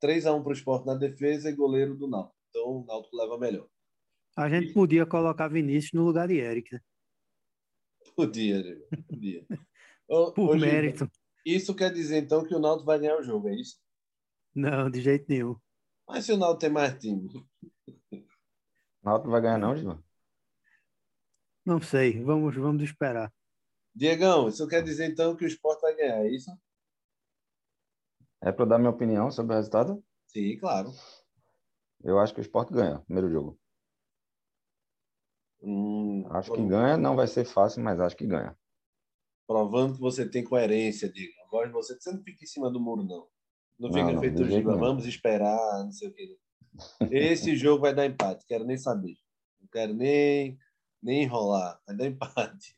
3 0.00 0.26
a 0.26 0.34
1 0.34 0.42
para 0.42 0.50
o 0.50 0.52
esporte 0.52 0.86
na 0.86 0.94
defesa 0.94 1.48
e 1.48 1.54
goleiro 1.54 1.96
do 1.96 2.08
Náutico. 2.08 2.36
Então, 2.50 2.64
o 2.64 2.84
Náutico 2.84 3.16
leva 3.16 3.38
melhor. 3.38 3.68
A 4.36 4.48
gente 4.48 4.70
e... 4.70 4.72
podia 4.72 5.06
colocar 5.06 5.48
Vinícius 5.48 5.92
no 5.92 6.04
lugar 6.04 6.26
de 6.26 6.38
Eric, 6.38 6.74
né? 6.74 6.80
Podia, 8.16 8.62
né? 8.62 8.80
podia. 9.08 9.46
Por 10.34 10.50
Hoje, 10.50 10.66
mérito. 10.66 11.10
Isso 11.46 11.74
quer 11.74 11.92
dizer, 11.92 12.22
então, 12.22 12.44
que 12.44 12.54
o 12.54 12.58
Náutico 12.58 12.86
vai 12.86 12.98
ganhar 12.98 13.18
o 13.18 13.22
jogo, 13.22 13.48
é 13.48 13.54
isso? 13.54 13.78
Não, 14.54 14.90
de 14.90 15.00
jeito 15.00 15.26
nenhum. 15.28 15.56
Mas 16.06 16.26
se 16.26 16.32
o 16.32 16.36
Náutico 16.36 16.60
tem 16.60 16.70
mais 16.70 16.98
time? 16.98 17.28
O 19.02 19.08
Náutico 19.08 19.30
vai 19.30 19.40
ganhar 19.40 19.58
não, 19.58 19.76
Gil? 19.76 19.98
Não 21.64 21.80
sei, 21.80 22.22
vamos, 22.22 22.54
vamos 22.56 22.82
esperar. 22.82 23.32
Diegão, 23.94 24.48
isso 24.48 24.66
quer 24.66 24.82
dizer, 24.82 25.10
então, 25.10 25.36
que 25.36 25.44
o 25.44 25.46
esporte 25.46 25.82
vai 25.82 25.94
ganhar, 25.94 26.24
é 26.24 26.28
isso? 26.28 26.50
É 28.40 28.50
para 28.50 28.64
dar 28.64 28.78
minha 28.78 28.90
opinião 28.90 29.30
sobre 29.30 29.52
o 29.54 29.56
resultado? 29.56 30.02
Sim, 30.26 30.56
claro. 30.58 30.90
Eu 32.02 32.18
acho 32.18 32.34
que 32.34 32.40
o 32.40 32.42
esporte 32.42 32.72
ganha, 32.72 33.00
primeiro 33.00 33.30
jogo. 33.30 33.58
Hum, 35.62 36.26
acho 36.30 36.52
que 36.52 36.66
ganha, 36.66 36.96
não 36.96 37.14
vai 37.14 37.28
ser 37.28 37.44
fácil, 37.44 37.82
mas 37.82 38.00
acho 38.00 38.16
que 38.16 38.26
ganha. 38.26 38.56
Provando 39.46 39.94
que 39.94 40.00
você 40.00 40.28
tem 40.28 40.42
coerência, 40.42 41.12
diga. 41.12 41.32
Agora 41.46 41.70
você. 41.70 41.94
Você 41.94 42.10
não 42.10 42.22
fica 42.22 42.42
em 42.42 42.46
cima 42.46 42.70
do 42.70 42.80
muro, 42.80 43.04
não. 43.04 43.28
Não 43.78 43.92
fica 43.92 44.12
não, 44.12 44.20
feito 44.20 44.44
Giba, 44.44 44.76
vamos 44.76 45.06
esperar, 45.06 45.84
não 45.84 45.92
sei 45.92 46.08
o 46.08 46.12
quê. 46.12 46.36
Esse 47.10 47.56
jogo 47.56 47.82
vai 47.82 47.94
dar 47.94 48.06
empate, 48.06 48.46
quero 48.46 48.64
nem 48.64 48.76
saber. 48.76 49.16
Não 49.60 49.68
quero 49.68 49.94
nem, 49.94 50.58
nem 51.02 51.22
enrolar, 51.22 51.80
vai 51.86 51.96
dar 51.96 52.06
empate. 52.06 52.76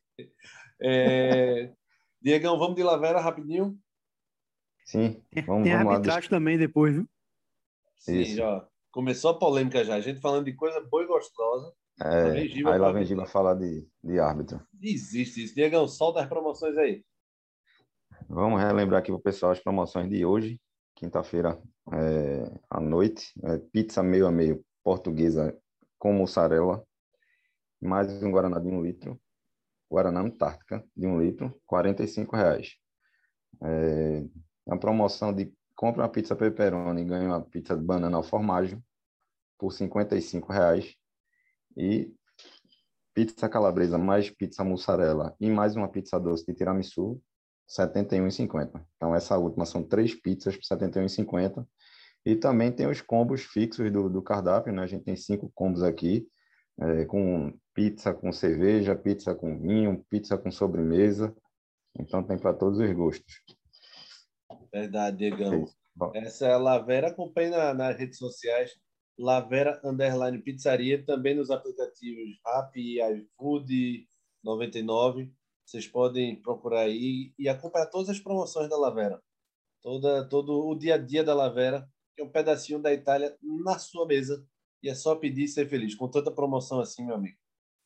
É... 0.80 1.72
Diegão, 2.20 2.58
vamos 2.58 2.74
de 2.74 2.82
Lavera 2.82 3.20
rapidinho? 3.20 3.78
Sim, 4.84 5.22
vamos, 5.46 5.64
Tem 5.64 5.76
vamos 5.76 5.92
arbitragem 5.92 6.24
lá. 6.24 6.28
também 6.28 6.58
depois, 6.58 6.94
viu? 6.94 7.08
Sim, 7.96 8.20
Isso. 8.20 8.36
já. 8.36 8.66
Começou 8.90 9.30
a 9.30 9.38
polêmica 9.38 9.84
já. 9.84 9.94
A 9.94 10.00
gente 10.00 10.20
falando 10.20 10.44
de 10.44 10.54
coisa 10.54 10.80
boa 10.80 11.02
e 11.02 11.06
gostosa. 11.06 11.72
É, 12.02 12.32
aí 12.40 12.78
lá 12.78 12.92
vem 12.92 13.04
Giba 13.04 13.24
falar 13.24 13.54
de, 13.54 13.88
de 14.02 14.18
árbitro. 14.18 14.60
Existe 14.80 15.44
isso. 15.44 15.54
Diegão, 15.54 15.88
solta 15.88 16.20
as 16.20 16.28
promoções 16.28 16.76
aí. 16.76 17.04
Vamos 18.28 18.60
relembrar 18.60 19.00
aqui 19.00 19.10
para 19.10 19.18
o 19.18 19.22
pessoal 19.22 19.52
as 19.52 19.60
promoções 19.60 20.08
de 20.08 20.24
hoje, 20.24 20.60
quinta-feira 20.94 21.60
é, 21.92 22.60
à 22.70 22.80
noite. 22.80 23.32
É, 23.44 23.58
pizza 23.58 24.02
meio 24.02 24.26
a 24.26 24.32
meio 24.32 24.64
portuguesa 24.82 25.56
com 25.98 26.12
mussarela, 26.12 26.84
mais 27.80 28.22
um 28.22 28.30
Guaraná 28.30 28.58
de 28.58 28.68
um 28.68 28.82
litro. 28.82 29.20
Guaraná 29.90 30.20
Antártica 30.20 30.84
de 30.96 31.06
um 31.06 31.20
litro, 31.20 31.54
R$ 31.70 32.26
reais. 32.32 32.76
É, 33.62 34.24
a 34.68 34.76
promoção 34.76 35.32
de 35.32 35.52
compra 35.76 36.02
uma 36.02 36.08
pizza 36.08 36.34
pepperoni 36.34 37.02
e 37.02 37.04
ganha 37.04 37.28
uma 37.28 37.40
pizza 37.40 37.76
de 37.76 37.82
banana 37.82 38.16
ao 38.16 38.22
formaggio 38.22 38.82
por 39.58 39.72
R$ 39.72 39.88
reais 40.48 40.96
e 41.76 42.12
pizza 43.14 43.48
calabresa 43.48 43.96
mais 43.96 44.30
pizza 44.30 44.64
mussarela 44.64 45.36
e 45.40 45.48
mais 45.48 45.76
uma 45.76 45.88
pizza 45.88 46.18
doce 46.18 46.44
de 46.44 46.54
tiramisu, 46.54 47.22
71,50. 47.68 48.84
Então, 48.96 49.14
essa 49.14 49.38
última 49.38 49.64
são 49.64 49.82
três 49.82 50.14
pizzas 50.14 50.56
por 50.56 50.76
R$ 50.76 50.86
71,50. 50.88 51.66
E 52.26 52.34
também 52.36 52.72
tem 52.72 52.86
os 52.86 53.00
combos 53.00 53.42
fixos 53.42 53.92
do, 53.92 54.08
do 54.08 54.22
cardápio, 54.22 54.72
né? 54.72 54.82
A 54.82 54.86
gente 54.86 55.04
tem 55.04 55.16
cinco 55.16 55.50
combos 55.54 55.82
aqui, 55.82 56.26
é, 56.80 57.04
com 57.04 57.52
pizza 57.74 58.14
com 58.14 58.32
cerveja, 58.32 58.96
pizza 58.96 59.34
com 59.34 59.58
vinho, 59.60 60.04
pizza 60.08 60.38
com 60.38 60.50
sobremesa. 60.50 61.34
Então, 61.98 62.22
tem 62.22 62.38
para 62.38 62.54
todos 62.54 62.78
os 62.78 62.92
gostos. 62.92 63.42
Verdade, 64.72 65.18
Diegão. 65.18 65.66
Essa 66.14 66.46
é 66.46 66.52
a 66.52 66.58
Lavera, 66.58 67.08
acompanhe 67.08 67.50
na, 67.50 67.72
nas 67.72 67.96
redes 67.96 68.18
sociais, 68.18 68.72
Lavera 69.18 69.80
Underline 69.84 70.42
Pizzaria, 70.42 71.04
também 71.04 71.34
nos 71.34 71.50
aplicativos 71.50 72.40
Rap 72.44 72.76
e 72.76 73.00
iFood 73.00 74.08
99. 74.42 75.32
Vocês 75.64 75.86
podem 75.86 76.40
procurar 76.40 76.80
aí 76.80 77.32
e 77.38 77.48
acompanhar 77.48 77.86
todas 77.86 78.10
as 78.10 78.20
promoções 78.20 78.68
da 78.68 78.76
Lavera. 78.76 79.20
Toda, 79.82 80.28
todo 80.28 80.66
o 80.66 80.74
dia 80.74 80.94
a 80.94 80.98
dia 80.98 81.24
da 81.24 81.34
Lavera, 81.34 81.88
que 82.14 82.22
é 82.22 82.24
um 82.24 82.30
pedacinho 82.30 82.80
da 82.80 82.92
Itália 82.92 83.36
na 83.42 83.78
sua 83.78 84.06
mesa. 84.06 84.46
E 84.82 84.88
é 84.88 84.94
só 84.94 85.16
pedir 85.16 85.44
e 85.44 85.48
ser 85.48 85.68
feliz. 85.68 85.94
Com 85.94 86.08
tanta 86.08 86.30
promoção 86.30 86.80
assim, 86.80 87.04
meu 87.04 87.14
amigo. 87.14 87.36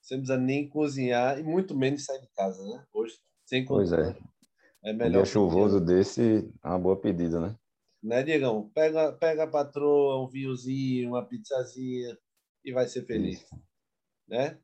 Você 0.02 0.14
não 0.14 0.22
precisa 0.22 0.38
nem 0.38 0.68
cozinhar 0.68 1.38
e 1.38 1.42
muito 1.42 1.76
menos 1.76 2.04
sair 2.04 2.20
de 2.20 2.28
casa, 2.28 2.64
né? 2.66 2.84
Hoje, 2.92 3.14
sem 3.46 3.64
Pois 3.64 3.92
é. 3.92 4.16
É 4.82 4.92
melhor. 4.92 5.20
Um 5.20 5.22
dia 5.22 5.32
chuvoso 5.32 5.80
desse, 5.80 6.50
é 6.64 6.68
uma 6.68 6.78
boa 6.78 7.00
pedida, 7.00 7.40
né? 7.40 7.56
Né, 8.02 8.22
Diegão? 8.22 8.70
Pega, 8.70 9.12
pega 9.12 9.44
a 9.44 9.50
patroa, 9.50 10.22
um 10.22 10.28
vinhozinho, 10.28 11.10
uma 11.10 11.26
pizzazinha 11.26 12.16
e 12.64 12.72
vai 12.72 12.86
ser 12.86 13.04
feliz. 13.04 13.42
Isso. 13.42 13.62
Né? 14.28 14.58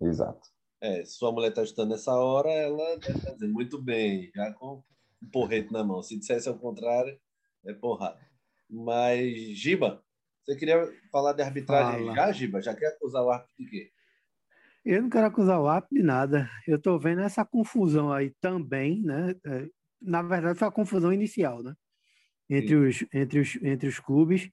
Exato. 0.00 0.48
É, 0.80 1.04
se 1.04 1.12
sua 1.12 1.30
mulher 1.30 1.50
está 1.50 1.62
estudando 1.62 1.90
nessa 1.90 2.14
hora, 2.14 2.50
ela 2.50 2.96
deve 2.98 3.20
fazer 3.20 3.46
muito 3.48 3.80
bem, 3.80 4.30
já 4.34 4.52
com 4.54 4.82
um 5.22 5.30
porrete 5.30 5.72
na 5.72 5.84
mão. 5.84 6.02
Se 6.02 6.18
dissesse 6.18 6.48
ao 6.48 6.58
contrário, 6.58 7.18
é 7.66 7.74
porrada. 7.74 8.20
Mas, 8.68 9.58
Giba, 9.58 10.02
você 10.42 10.56
queria 10.56 10.90
falar 11.12 11.32
de 11.32 11.42
arbitragem 11.42 12.06
Fala. 12.06 12.14
já, 12.14 12.32
Giba? 12.32 12.62
Já 12.62 12.74
quer 12.74 12.88
acusar 12.88 13.22
o 13.22 13.30
árbitro 13.30 13.54
de 13.58 13.66
quê? 13.66 13.92
Eu 14.84 15.02
não 15.02 15.10
quero 15.10 15.26
acusar 15.26 15.60
o 15.60 15.68
árbitro 15.68 15.98
de 15.98 16.02
nada. 16.02 16.50
Eu 16.66 16.76
estou 16.76 16.98
vendo 16.98 17.20
essa 17.20 17.44
confusão 17.44 18.10
aí 18.10 18.32
também, 18.40 19.02
né? 19.02 19.34
É, 19.44 19.68
na 20.00 20.22
verdade, 20.22 20.58
foi 20.58 20.68
a 20.68 20.72
confusão 20.72 21.12
inicial, 21.12 21.62
né? 21.62 21.74
Entre 22.48 22.74
os, 22.74 23.04
entre, 23.12 23.38
os, 23.38 23.56
entre 23.62 23.88
os 23.88 24.00
clubes, 24.00 24.50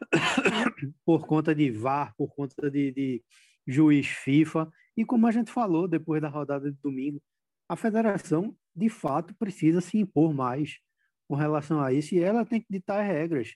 por 1.04 1.26
conta 1.26 1.54
de 1.54 1.70
VAR, 1.70 2.14
por 2.16 2.34
conta 2.34 2.70
de, 2.70 2.90
de 2.92 3.24
juiz 3.66 4.06
FIFA. 4.06 4.68
E 4.96 5.04
como 5.04 5.26
a 5.26 5.30
gente 5.30 5.52
falou 5.52 5.86
depois 5.86 6.22
da 6.22 6.28
rodada 6.28 6.70
de 6.70 6.78
domingo, 6.82 7.22
a 7.68 7.76
federação, 7.76 8.56
de 8.74 8.88
fato, 8.88 9.34
precisa 9.36 9.80
se 9.80 9.98
impor 9.98 10.32
mais 10.32 10.78
com 11.28 11.34
relação 11.34 11.80
a 11.80 11.92
isso 11.92 12.14
e 12.14 12.20
ela 12.20 12.44
tem 12.44 12.60
que 12.60 12.66
ditar 12.70 13.02
regras. 13.02 13.54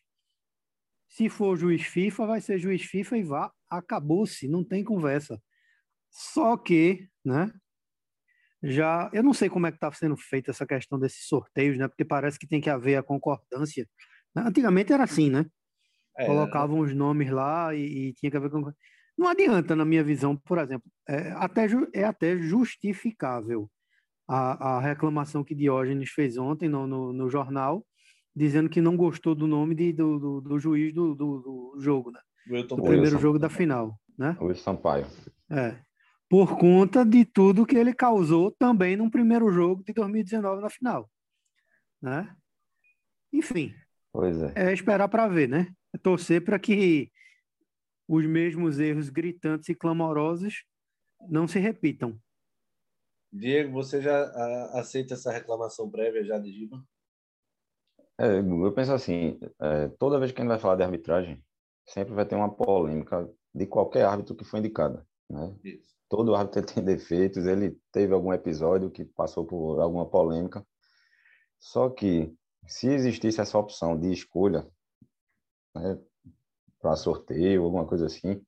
Se 1.09 1.29
for 1.29 1.57
juiz 1.57 1.83
FIFA, 1.83 2.27
vai 2.27 2.41
ser 2.41 2.59
juiz 2.59 2.83
FIFA 2.83 3.19
e 3.19 3.23
vá, 3.23 3.53
acabou-se, 3.69 4.49
não 4.49 4.65
tem 4.65 4.85
conversa. 4.85 5.41
Só 6.11 6.57
que, 6.57 7.09
né? 7.25 7.53
Já, 8.63 9.11
eu 9.13 9.23
não 9.23 9.33
sei 9.33 9.49
como 9.49 9.67
é 9.67 9.71
que 9.71 9.77
está 9.77 9.91
sendo 9.93 10.17
feita 10.17 10.51
essa 10.51 10.67
questão 10.67 10.99
desses 10.99 11.27
sorteios, 11.27 11.79
né? 11.79 11.89
Porque 11.89 12.05
parece 12.05 12.39
que 12.39 12.47
tem 12.47 12.61
que 12.61 12.69
haver 12.69 12.97
a 12.97 13.03
concordância. 13.03 13.89
Antigamente 14.37 14.93
era 14.93 15.05
assim, 15.05 15.31
né? 15.31 15.47
É, 16.19 16.27
Colocavam 16.27 16.81
os 16.81 16.95
nomes 16.95 17.31
lá 17.31 17.75
e, 17.75 18.09
e, 18.09 18.13
tinha 18.15 18.31
que 18.31 18.37
haver 18.37 18.51
concordância. 18.51 18.79
Não 19.17 19.29
adianta, 19.29 19.77
na 19.77 19.85
minha 19.85 20.03
visão, 20.03 20.37
por 20.37 20.59
exemplo, 20.59 20.91
é 21.09 21.33
até, 21.33 21.67
é 21.93 22.05
até 22.05 22.39
justificável 22.39 23.71
a, 24.27 24.77
a 24.77 24.81
reclamação 24.81 25.43
que 25.43 25.55
Diógenes 25.55 26.11
fez 26.11 26.39
ontem 26.39 26.69
no, 26.69 26.87
no, 26.87 27.13
no 27.13 27.29
jornal, 27.29 27.85
dizendo 28.35 28.71
que 28.71 28.81
não 28.81 28.97
gostou 28.97 29.35
do 29.35 29.47
nome 29.47 29.75
de, 29.75 29.93
do, 29.93 30.19
do, 30.19 30.41
do, 30.41 30.59
juiz 30.59 30.95
do, 30.95 31.15
do, 31.15 31.41
do 31.41 31.75
jogo, 31.81 32.13
né? 32.13 32.21
do 32.63 32.77
primeiro 32.77 33.03
Wilson. 33.03 33.19
jogo 33.19 33.39
da 33.39 33.49
final, 33.49 33.99
né? 34.17 34.37
O 34.41 34.55
Sampaio. 34.55 35.07
É. 35.51 35.77
Por 36.29 36.57
conta 36.57 37.05
de 37.05 37.25
tudo 37.25 37.67
que 37.67 37.77
ele 37.77 37.93
causou 37.93 38.53
também 38.53 38.97
no 38.97 39.11
primeiro 39.11 39.51
jogo 39.51 39.83
de 39.83 39.93
2019 39.93 40.63
na 40.63 40.71
final, 40.71 41.11
né? 42.01 42.33
Enfim. 43.33 43.75
Pois 44.13 44.41
é. 44.41 44.53
É 44.55 44.73
esperar 44.73 45.09
para 45.09 45.27
ver, 45.27 45.49
né? 45.49 45.69
É 45.93 45.99
torcer 45.99 46.45
para 46.45 46.59
que 46.59 47.11
os 48.11 48.27
mesmos 48.27 48.81
erros 48.81 49.09
gritantes 49.09 49.69
e 49.69 49.75
clamorosos 49.75 50.65
não 51.29 51.47
se 51.47 51.61
repitam. 51.61 52.21
Diego, 53.33 53.71
você 53.71 54.03
já 54.03 54.25
aceita 54.73 55.15
essa 55.15 55.31
reclamação 55.31 55.89
prévia 55.89 56.25
já 56.25 56.37
de 56.37 56.53
Giba? 56.53 56.85
É, 58.19 58.41
eu 58.41 58.73
penso 58.73 58.93
assim, 58.93 59.39
é, 59.61 59.89
toda 59.91 60.19
vez 60.19 60.33
que 60.33 60.41
a 60.41 60.43
gente 60.43 60.51
vai 60.51 60.59
falar 60.59 60.75
de 60.75 60.83
arbitragem, 60.83 61.41
sempre 61.87 62.13
vai 62.13 62.27
ter 62.27 62.35
uma 62.35 62.53
polêmica 62.53 63.33
de 63.55 63.65
qualquer 63.65 64.05
árbitro 64.05 64.35
que 64.35 64.45
foi 64.45 64.59
indicado. 64.59 65.07
Né? 65.31 65.57
Isso. 65.63 65.95
Todo 66.09 66.35
árbitro 66.35 66.67
tem 66.75 66.85
defeitos, 66.85 67.47
ele 67.47 67.79
teve 67.93 68.13
algum 68.13 68.33
episódio 68.33 68.91
que 68.91 69.05
passou 69.05 69.47
por 69.47 69.79
alguma 69.79 70.11
polêmica. 70.11 70.67
Só 71.61 71.89
que, 71.89 72.35
se 72.67 72.89
existisse 72.89 73.41
essa 73.41 73.57
opção 73.57 73.97
de 73.97 74.13
escolha 74.13 74.69
né, 75.77 75.97
para 76.81 76.97
sorteio, 76.97 77.65
alguma 77.65 77.87
coisa 77.87 78.07
assim, 78.07 78.43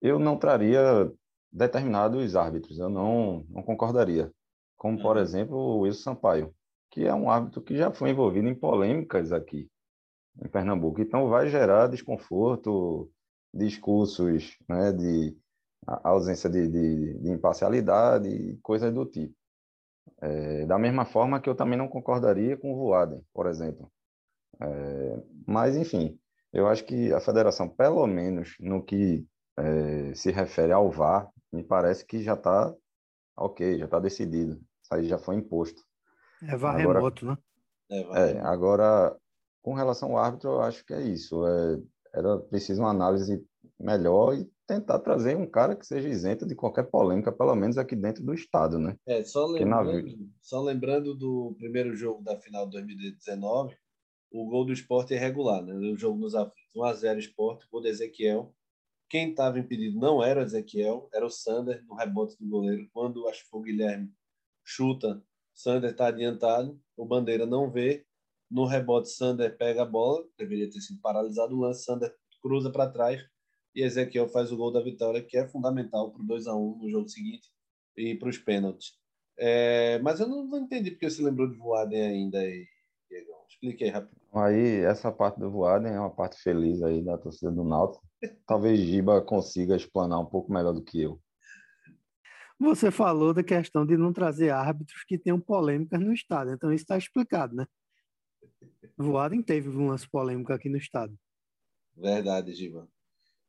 eu 0.00 0.18
não 0.18 0.36
traria 0.36 1.10
determinados 1.50 2.36
árbitros, 2.36 2.78
eu 2.78 2.88
não, 2.88 3.44
não 3.48 3.62
concordaria. 3.62 4.30
Como, 4.76 5.00
por 5.00 5.16
uhum. 5.16 5.22
exemplo, 5.22 5.56
o 5.56 5.80
Wilson 5.80 6.14
Sampaio, 6.14 6.54
que 6.90 7.04
é 7.04 7.14
um 7.14 7.30
árbitro 7.30 7.60
que 7.60 7.76
já 7.76 7.90
foi 7.90 8.10
envolvido 8.10 8.48
em 8.48 8.54
polêmicas 8.54 9.32
aqui 9.32 9.68
em 10.40 10.48
Pernambuco. 10.48 11.00
Então, 11.00 11.28
vai 11.28 11.48
gerar 11.48 11.88
desconforto, 11.88 13.10
discursos 13.52 14.56
né, 14.68 14.92
de 14.92 15.36
ausência 16.04 16.48
de, 16.48 16.68
de, 16.68 17.14
de 17.18 17.30
imparcialidade 17.30 18.28
e 18.28 18.56
coisas 18.58 18.92
do 18.92 19.04
tipo. 19.04 19.34
É, 20.20 20.66
da 20.66 20.78
mesma 20.78 21.04
forma 21.04 21.40
que 21.40 21.48
eu 21.48 21.54
também 21.54 21.78
não 21.78 21.88
concordaria 21.88 22.56
com 22.56 22.72
o 22.72 22.76
Voaden, 22.76 23.22
por 23.32 23.46
exemplo. 23.46 23.90
É, 24.60 25.22
mas, 25.46 25.76
enfim, 25.76 26.18
eu 26.52 26.66
acho 26.66 26.84
que 26.84 27.12
a 27.12 27.20
federação, 27.20 27.68
pelo 27.68 28.06
menos 28.06 28.54
no 28.60 28.82
que 28.82 29.26
é, 29.56 30.14
se 30.14 30.30
refere 30.30 30.72
ao 30.72 30.90
VAR, 30.90 31.30
me 31.52 31.62
parece 31.62 32.04
que 32.04 32.22
já 32.22 32.34
está 32.34 32.74
ok, 33.36 33.78
já 33.78 33.84
está 33.84 33.98
decidido. 33.98 34.60
Isso 34.82 34.94
aí 34.94 35.08
já 35.08 35.18
foi 35.18 35.36
imposto. 35.36 35.82
É 36.42 36.56
VAR 36.56 36.80
agora, 36.80 36.98
remoto, 36.98 37.26
né? 37.26 37.38
É, 37.90 38.00
é, 38.00 38.40
agora, 38.40 39.16
com 39.62 39.74
relação 39.74 40.10
ao 40.10 40.18
árbitro, 40.18 40.50
eu 40.50 40.60
acho 40.60 40.84
que 40.84 40.94
é 40.94 41.02
isso. 41.02 41.46
É, 41.46 41.78
era 42.14 42.38
preciso 42.38 42.82
uma 42.82 42.90
análise 42.90 43.44
melhor 43.78 44.34
e 44.34 44.48
tentar 44.66 44.98
trazer 44.98 45.36
um 45.36 45.46
cara 45.46 45.74
que 45.74 45.86
seja 45.86 46.08
isento 46.08 46.46
de 46.46 46.54
qualquer 46.54 46.84
polêmica, 46.84 47.32
pelo 47.32 47.54
menos 47.54 47.78
aqui 47.78 47.96
dentro 47.96 48.24
do 48.24 48.34
estado, 48.34 48.78
né? 48.78 48.96
É, 49.06 49.22
só 49.22 49.46
lembrando, 49.46 50.30
só 50.42 50.60
lembrando 50.60 51.14
do 51.14 51.54
primeiro 51.58 51.94
jogo 51.96 52.22
da 52.22 52.36
final 52.36 52.66
de 52.66 52.72
2019, 52.72 53.74
o 54.30 54.46
gol 54.46 54.64
do 54.64 54.72
esporte 54.72 55.14
é 55.14 55.18
regular, 55.18 55.62
né? 55.62 55.74
O 55.74 55.96
jogo 55.96 56.18
nos 56.18 56.34
aflitos. 56.34 56.68
1x0 56.74 57.18
esporte, 57.18 57.66
gol 57.70 57.80
de 57.80 57.88
Ezequiel. 57.88 58.54
Quem 59.08 59.30
estava 59.30 59.58
impedido 59.58 59.98
não 59.98 60.22
era 60.22 60.40
o 60.40 60.42
Ezequiel, 60.42 61.08
era 61.12 61.24
o 61.24 61.30
Sander 61.30 61.84
no 61.86 61.94
rebote 61.94 62.36
do 62.38 62.48
goleiro. 62.48 62.88
Quando 62.92 63.26
acho 63.28 63.48
que 63.48 63.56
o 63.56 63.62
Guilherme 63.62 64.12
chuta, 64.64 65.22
Sander 65.54 65.90
está 65.90 66.08
adiantado, 66.08 66.80
o 66.96 67.06
Bandeira 67.06 67.46
não 67.46 67.70
vê. 67.70 68.06
No 68.50 68.64
rebote, 68.64 69.10
Sander 69.10 69.56
pega 69.56 69.82
a 69.82 69.86
bola, 69.86 70.26
deveria 70.38 70.70
ter 70.70 70.80
sido 70.80 71.00
paralisado 71.00 71.56
o 71.56 71.60
lance. 71.60 71.84
Sander 71.84 72.14
cruza 72.42 72.70
para 72.70 72.90
trás 72.90 73.22
e 73.74 73.82
Ezequiel 73.82 74.28
faz 74.28 74.52
o 74.52 74.56
gol 74.56 74.72
da 74.72 74.80
vitória, 74.80 75.22
que 75.22 75.36
é 75.36 75.48
fundamental 75.48 76.12
para 76.12 76.22
o 76.22 76.26
2 76.26 76.46
a 76.46 76.54
1 76.54 76.78
no 76.78 76.90
jogo 76.90 77.08
seguinte 77.08 77.48
e 77.96 78.14
para 78.14 78.28
os 78.28 78.38
pênaltis. 78.38 78.98
É, 79.38 79.98
mas 80.00 80.20
eu 80.20 80.28
não, 80.28 80.44
não 80.44 80.58
entendi 80.58 80.90
porque 80.90 81.08
você 81.08 81.22
lembrou 81.22 81.48
de 81.48 81.56
Voaden 81.56 82.02
ainda 82.02 82.40
aí. 82.40 82.66
Explique 83.48 83.84
aí 83.84 83.90
rápido. 83.90 84.20
Aí, 84.34 84.80
essa 84.80 85.10
parte 85.10 85.40
do 85.40 85.50
Voaden 85.50 85.92
é 85.92 85.98
uma 85.98 86.14
parte 86.14 86.40
feliz 86.42 86.82
aí 86.82 87.02
da 87.02 87.16
torcida 87.16 87.50
do 87.50 87.64
Náutico. 87.64 88.06
Talvez 88.46 88.78
Giba 88.78 89.22
consiga 89.22 89.74
explanar 89.74 90.20
um 90.20 90.26
pouco 90.26 90.52
melhor 90.52 90.72
do 90.72 90.84
que 90.84 91.00
eu. 91.00 91.20
Você 92.60 92.90
falou 92.90 93.32
da 93.32 93.42
questão 93.42 93.86
de 93.86 93.96
não 93.96 94.12
trazer 94.12 94.50
árbitros 94.50 95.04
que 95.04 95.16
tenham 95.16 95.40
polêmicas 95.40 96.00
no 96.00 96.12
estado. 96.12 96.52
Então, 96.52 96.72
isso 96.72 96.82
está 96.82 96.98
explicado, 96.98 97.54
né? 97.54 97.66
Voaden 98.96 99.42
teve 99.42 99.68
umas 99.68 100.04
polêmicas 100.04 100.56
aqui 100.56 100.68
no 100.68 100.76
estado. 100.76 101.16
Verdade, 101.96 102.52
Giba. 102.52 102.88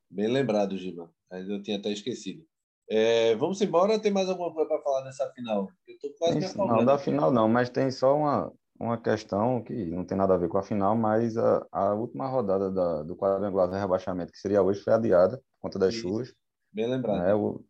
Bem 0.10 0.28
lembrado, 0.28 0.78
Giba. 0.78 1.12
Eu 1.32 1.62
tinha 1.62 1.78
até 1.78 1.92
esquecido. 1.92 2.46
É, 2.90 3.36
vamos 3.36 3.62
embora 3.62 4.00
tem 4.00 4.12
mais 4.12 4.30
alguma 4.30 4.52
coisa 4.52 4.68
para 4.68 4.82
falar 4.82 5.04
nessa 5.04 5.32
final? 5.34 5.70
Eu 5.88 5.94
estou 5.94 6.12
quase 6.18 6.40
tem, 6.40 6.50
me 6.50 6.68
Não, 6.68 6.86
da 6.86 6.98
final 6.98 7.32
não, 7.32 7.48
mas 7.48 7.70
tem 7.70 7.92
só 7.92 8.18
uma, 8.18 8.52
uma 8.80 8.98
questão 8.98 9.62
que 9.62 9.74
não 9.88 10.06
tem 10.06 10.18
nada 10.18 10.34
a 10.34 10.38
ver 10.38 10.48
com 10.48 10.58
a 10.58 10.63
final, 10.63 10.96
mas 10.96 11.38
a, 11.38 11.68
a 11.72 11.94
última 11.94 12.28
rodada 12.28 12.72
da, 12.72 13.04
do 13.04 13.15
quadrangular 13.15 13.68
do 13.68 13.76
rebaixamento, 13.76 14.32
que 14.32 14.39
seria 14.39 14.62
hoje, 14.62 14.82
foi 14.82 14.94
adiada 14.94 15.38
por 15.38 15.63
conta 15.63 15.78
das 15.78 15.94
Isso. 15.94 16.04
chuvas. 16.04 16.34
Bem 16.72 16.88
lembrado. 16.88 17.20
Né? 17.20 17.36
O, 17.36 17.62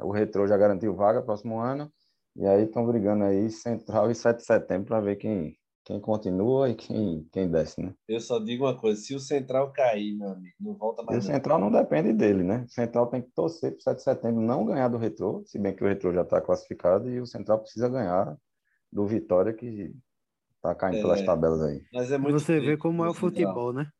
o 0.00 0.10
Retrô 0.10 0.46
já 0.48 0.56
garantiu 0.56 0.94
vaga 0.94 1.22
próximo 1.22 1.60
ano, 1.60 1.92
e 2.34 2.44
aí 2.46 2.64
estão 2.64 2.84
brigando 2.84 3.24
aí 3.24 3.48
Central 3.50 4.10
e 4.10 4.14
7 4.14 4.38
de 4.38 4.44
setembro 4.44 4.88
para 4.88 5.00
ver 5.00 5.16
quem, 5.16 5.56
quem 5.84 6.00
continua 6.00 6.68
e 6.68 6.74
quem, 6.74 7.28
quem 7.30 7.48
desce, 7.48 7.80
né? 7.80 7.94
Eu 8.08 8.20
só 8.20 8.40
digo 8.40 8.64
uma 8.64 8.76
coisa, 8.76 9.00
se 9.00 9.14
o 9.14 9.20
Central 9.20 9.72
cair, 9.72 10.16
meu 10.16 10.30
amigo, 10.30 10.54
não 10.58 10.74
volta 10.74 11.02
mais. 11.02 11.16
E 11.16 11.18
o 11.28 11.32
Central 11.32 11.60
não 11.60 11.70
depende 11.70 12.12
dele, 12.12 12.42
né? 12.42 12.64
O 12.66 12.72
Central 12.72 13.06
tem 13.06 13.22
que 13.22 13.30
torcer 13.30 13.70
para 13.70 13.78
o 13.78 13.82
7 13.82 13.96
de 13.98 14.02
setembro 14.02 14.40
não 14.42 14.64
ganhar 14.64 14.88
do 14.88 14.98
Retrô, 14.98 15.44
se 15.44 15.58
bem 15.60 15.74
que 15.74 15.84
o 15.84 15.86
Retrô 15.86 16.12
já 16.12 16.22
está 16.22 16.40
classificado, 16.40 17.08
e 17.08 17.20
o 17.20 17.26
Central 17.26 17.60
precisa 17.60 17.88
ganhar 17.88 18.36
do 18.92 19.06
Vitória, 19.06 19.52
que 19.52 19.94
Tá 20.62 20.74
caindo 20.74 20.98
é, 20.98 21.02
pelas 21.02 21.22
tabelas 21.22 21.62
aí. 21.62 21.82
Mas 21.92 22.12
é 22.12 22.18
muito 22.18 22.38
Você 22.38 22.60
vê 22.60 22.76
como 22.76 23.04
é 23.04 23.08
o 23.08 23.14
futebol, 23.14 23.72
né? 23.72 23.90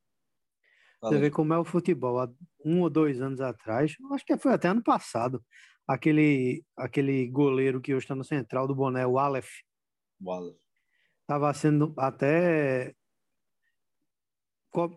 Você 1.03 1.19
vê 1.19 1.31
como 1.31 1.55
é 1.55 1.59
o 1.59 1.65
futebol. 1.65 2.21
Há 2.21 2.31
um 2.65 2.83
ou 2.83 2.91
dois 2.91 3.21
anos 3.23 3.41
atrás, 3.41 3.95
acho 4.13 4.25
que 4.27 4.37
foi 4.37 4.53
até 4.53 4.69
ano 4.69 4.83
passado, 4.83 5.43
aquele, 5.89 6.63
aquele 6.77 7.27
goleiro 7.29 7.81
que 7.81 7.95
hoje 7.95 8.05
está 8.05 8.15
no 8.15 8.25
central 8.25 8.69
do 8.69 8.75
Boné, 8.75 9.07
o 9.07 9.19
Aleph. 9.19 9.49
O 10.21 10.31
Aleph. 10.31 10.59
Estava 11.23 11.53
sendo 11.55 11.95
até 11.97 12.95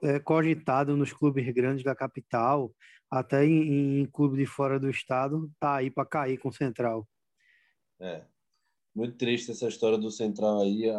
é, 0.03 0.19
cogitado 0.19 0.97
nos 0.97 1.13
clubes 1.13 1.47
grandes 1.53 1.83
da 1.83 1.95
capital, 1.95 2.73
até 3.09 3.45
em, 3.45 4.01
em 4.01 4.05
clube 4.05 4.37
de 4.37 4.45
fora 4.45 4.79
do 4.79 4.89
estado, 4.89 5.49
tá 5.59 5.75
aí 5.75 5.89
para 5.89 6.05
cair 6.05 6.37
com 6.37 6.49
o 6.49 6.53
Central. 6.53 7.07
É. 7.99 8.25
Muito 8.93 9.17
triste 9.17 9.51
essa 9.51 9.67
história 9.67 9.97
do 9.97 10.11
Central 10.11 10.61
aí 10.61 10.89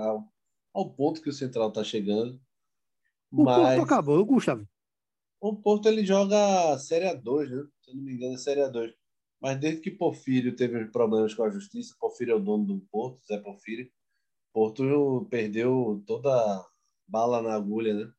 ao 0.74 0.90
ponto 0.90 1.22
que 1.22 1.30
o 1.30 1.32
Central 1.32 1.68
está 1.68 1.84
chegando. 1.84 2.38
O 3.30 3.44
mas... 3.44 3.76
Porto 3.76 3.82
acabou, 3.82 4.24
Gustavo. 4.26 4.66
O 5.40 5.54
Porto 5.54 5.88
ele 5.88 6.04
joga 6.04 6.76
Série 6.78 7.06
A2, 7.06 7.48
né? 7.48 7.64
Se 7.82 7.90
eu 7.90 7.96
não 7.96 8.02
me 8.02 8.14
engano, 8.14 8.34
é 8.34 8.38
Série 8.38 8.60
A2. 8.60 8.92
Mas 9.40 9.60
desde 9.60 9.80
que 9.80 9.90
Porfírio 9.90 10.56
teve 10.56 10.86
problemas 10.86 11.34
com 11.34 11.44
a 11.44 11.50
justiça, 11.50 11.94
Porfírio 12.00 12.32
é 12.32 12.34
o 12.34 12.40
dono 12.40 12.64
do 12.64 12.80
Porto, 12.90 13.20
Zé 13.26 13.38
Porfírio, 13.38 13.90
Porto 14.52 15.26
perdeu 15.30 16.02
toda 16.06 16.30
a 16.30 16.66
bala 17.06 17.42
na 17.42 17.54
agulha, 17.54 17.92
né? 17.92 18.12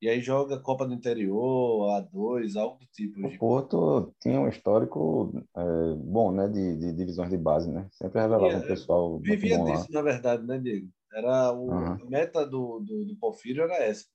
E 0.00 0.08
aí 0.08 0.22
joga 0.22 0.58
Copa 0.58 0.86
do 0.86 0.94
Interior, 0.94 1.90
A2, 2.00 2.58
algo 2.58 2.78
do 2.78 2.86
tipo. 2.86 3.26
O 3.26 3.38
Porto 3.38 4.14
tinha 4.22 4.40
um 4.40 4.48
histórico 4.48 5.30
é, 5.54 5.94
bom, 5.96 6.32
né? 6.32 6.48
De, 6.48 6.76
de, 6.78 6.92
divisões 6.94 7.28
de 7.28 7.36
base, 7.36 7.70
né? 7.70 7.86
Sempre 7.92 8.22
revelava 8.22 8.56
o 8.56 8.58
um 8.58 8.66
pessoal. 8.66 9.18
Vivia 9.18 9.58
disso, 9.58 9.86
lá. 9.90 10.00
na 10.00 10.02
verdade, 10.02 10.46
né, 10.46 10.58
Diego? 10.58 10.88
Era 11.12 11.52
o, 11.52 11.70
uhum. 11.70 11.92
A 11.92 12.04
meta 12.04 12.46
do, 12.46 12.80
do, 12.80 13.04
do 13.04 13.16
Porfírio 13.16 13.64
era 13.64 13.76
essa. 13.76 14.06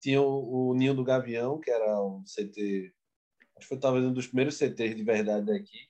Tinha 0.00 0.20
o, 0.20 0.70
o, 0.70 0.74
Ninho 0.74 0.94
do 0.94 1.04
Gavião, 1.04 1.58
que 1.58 1.70
era 1.70 2.02
um 2.02 2.22
CT, 2.24 2.92
acho 3.56 3.60
que 3.60 3.66
foi 3.66 3.78
talvez 3.78 4.04
um 4.04 4.12
dos 4.12 4.26
primeiros 4.26 4.56
CTs 4.56 4.94
de 4.94 5.02
verdade 5.02 5.46
daqui, 5.46 5.88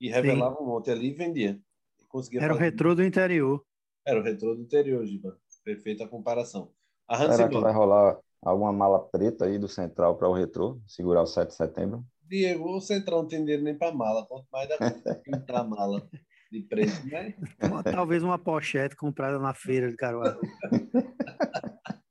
e 0.00 0.10
revelava 0.10 0.56
Sim. 0.56 0.62
um 0.62 0.66
monte 0.66 0.90
ali 0.90 1.10
e 1.10 1.14
vendia. 1.14 1.60
E 2.00 2.04
conseguia 2.06 2.40
era 2.40 2.48
fazer. 2.48 2.60
o 2.60 2.64
retrô 2.64 2.94
do 2.94 3.04
interior. 3.04 3.64
Era 4.04 4.18
o 4.18 4.22
retrô 4.22 4.54
do 4.54 4.62
interior, 4.62 5.06
Giba. 5.06 5.38
Perfeita 5.64 6.08
comparação. 6.08 6.72
A 7.06 7.16
Será 7.18 7.48
que 7.48 7.58
vai 7.58 7.72
rolar 7.72 8.18
alguma 8.40 8.72
mala 8.72 8.98
preta 8.98 9.44
aí 9.44 9.58
do 9.58 9.68
Central 9.68 10.16
para 10.16 10.28
o 10.28 10.32
Retrô, 10.32 10.80
segurar 10.88 11.22
o 11.22 11.26
7 11.26 11.48
de 11.48 11.54
setembro? 11.54 12.04
Diego, 12.22 12.76
o 12.76 12.80
Central 12.80 13.22
não 13.22 13.28
tem 13.28 13.40
dinheiro 13.40 13.62
nem 13.62 13.76
para 13.76 13.94
mala, 13.94 14.26
quanto 14.26 14.46
mais 14.50 14.68
da 14.68 14.76
pintar 15.22 15.60
a 15.60 15.64
mala 15.64 16.08
de 16.52 16.60
preço, 16.60 17.04
né? 17.06 17.34
Talvez 17.90 18.22
uma 18.22 18.38
pochete 18.38 18.94
comprada 18.94 19.38
na 19.38 19.54
feira 19.54 19.90
de 19.90 19.96
Caruaru. 19.96 20.38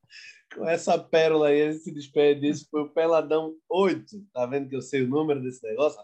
Com 0.56 0.68
essa 0.68 0.98
pérola 0.98 1.48
aí, 1.48 1.60
ele 1.60 1.76
se 1.76 1.94
despede 1.94 2.42
disso, 2.42 2.68
foi 2.70 2.82
o 2.82 2.90
Peladão 2.90 3.56
8. 3.70 4.04
Tá 4.34 4.46
vendo 4.48 4.68
que 4.68 4.76
eu 4.76 4.82
sei 4.82 5.04
o 5.04 5.08
número 5.08 5.42
desse 5.42 5.66
negócio? 5.66 6.02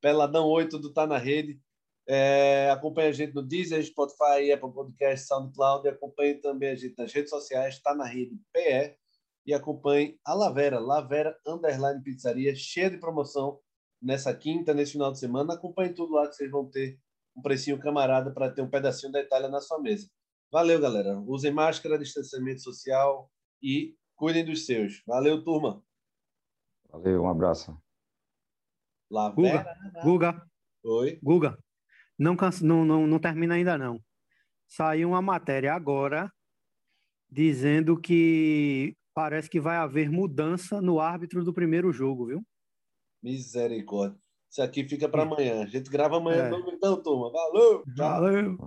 Peladão 0.00 0.46
8 0.46 0.78
do 0.78 0.92
Tá 0.92 1.06
na 1.06 1.18
Rede. 1.18 1.58
É, 2.06 2.70
acompanhe 2.70 3.08
a 3.08 3.12
gente 3.12 3.34
no 3.34 3.42
Deezer, 3.42 3.82
Spotify, 3.84 4.52
Apple 4.52 4.72
Podcast, 4.72 5.26
SoundCloud. 5.26 5.86
E 5.86 5.90
acompanhe 5.90 6.34
também 6.34 6.70
a 6.70 6.76
gente 6.76 6.94
nas 6.96 7.12
redes 7.12 7.30
sociais, 7.30 7.80
Tá 7.80 7.94
na 7.94 8.04
Rede 8.04 8.38
PE. 8.52 8.96
E 9.46 9.52
acompanhe 9.52 10.16
a 10.24 10.34
Lavera, 10.34 10.78
Lavera 10.78 11.36
Underline 11.44 12.02
Pizzaria, 12.02 12.54
cheia 12.54 12.88
de 12.88 12.98
promoção 12.98 13.58
nessa 14.00 14.32
quinta, 14.32 14.72
nesse 14.72 14.92
final 14.92 15.10
de 15.10 15.18
semana. 15.18 15.54
Acompanhe 15.54 15.92
tudo 15.92 16.12
lá 16.12 16.28
que 16.28 16.36
vocês 16.36 16.50
vão 16.50 16.70
ter 16.70 17.00
um 17.36 17.42
precinho 17.42 17.78
camarada 17.78 18.32
para 18.32 18.50
ter 18.50 18.62
um 18.62 18.70
pedacinho 18.70 19.12
da 19.12 19.20
Itália 19.20 19.48
na 19.48 19.60
sua 19.60 19.80
mesa. 19.80 20.08
Valeu, 20.50 20.80
galera. 20.80 21.18
Usem 21.20 21.52
máscara, 21.52 21.98
distanciamento 21.98 22.60
social 22.60 23.30
e 23.62 23.96
cuidem 24.16 24.44
dos 24.44 24.66
seus. 24.66 25.02
Valeu, 25.06 25.42
turma. 25.42 25.82
Valeu, 26.90 27.22
um 27.22 27.28
abraço. 27.28 27.76
Guga, 29.34 29.66
Guga. 30.02 30.46
Oi. 30.84 31.18
Guga, 31.22 31.58
não, 32.18 32.36
não, 32.62 32.84
não, 32.84 33.06
não 33.06 33.18
termina 33.18 33.54
ainda 33.54 33.76
não. 33.76 34.02
Saiu 34.68 35.08
uma 35.08 35.22
matéria 35.22 35.74
agora 35.74 36.32
dizendo 37.30 38.00
que 38.00 38.94
parece 39.14 39.48
que 39.48 39.60
vai 39.60 39.76
haver 39.76 40.10
mudança 40.10 40.80
no 40.80 41.00
árbitro 41.00 41.44
do 41.44 41.52
primeiro 41.52 41.92
jogo, 41.92 42.26
viu? 42.26 42.42
Misericórdia. 43.22 44.21
Isso 44.52 44.60
aqui 44.60 44.86
fica 44.86 45.08
para 45.08 45.22
amanhã. 45.22 45.62
A 45.62 45.66
gente 45.66 45.88
grava 45.88 46.18
amanhã, 46.18 46.50
é. 46.50 46.74
então, 46.74 47.02
turma. 47.02 47.32
Valeu! 47.32 47.82
Valeu! 47.96 48.58